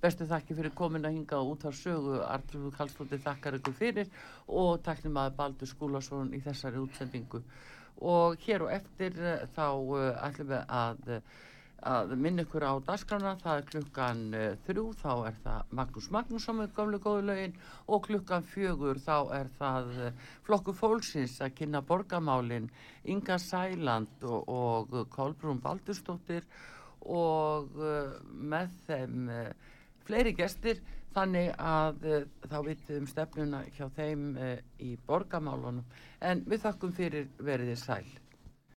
[0.04, 2.20] Bestu þakki fyrir komin að hinga út á sögu.
[2.28, 4.12] Artrúðu Kallstóttir þakkar ykkur fyrir
[4.48, 7.44] og takknum að Baldur Skúlason í þessari útsendingu.
[8.06, 11.38] Og hér og eftir uh, þá uh, ætlum við að uh,
[11.88, 14.22] að minna ykkur á dagskrána, það er klukkan
[14.66, 17.54] þrjú, þá er það Magnús Magnússon með gömlu góðu lögin.
[17.86, 19.92] Og klukkan fjögur þá er það
[20.48, 22.66] flokku fólksins að kynna borgamálin
[23.06, 26.50] Inga Sæland og, og Kolbrún Baldursdóttir.
[27.06, 27.70] Og
[28.34, 29.32] með þeim
[30.10, 30.82] fleiri gestir
[31.18, 35.86] þannig að uh, þá vitum stefnuna hjá þeim uh, í borgamálunum
[36.22, 38.06] en við þakkum fyrir veriði sæl.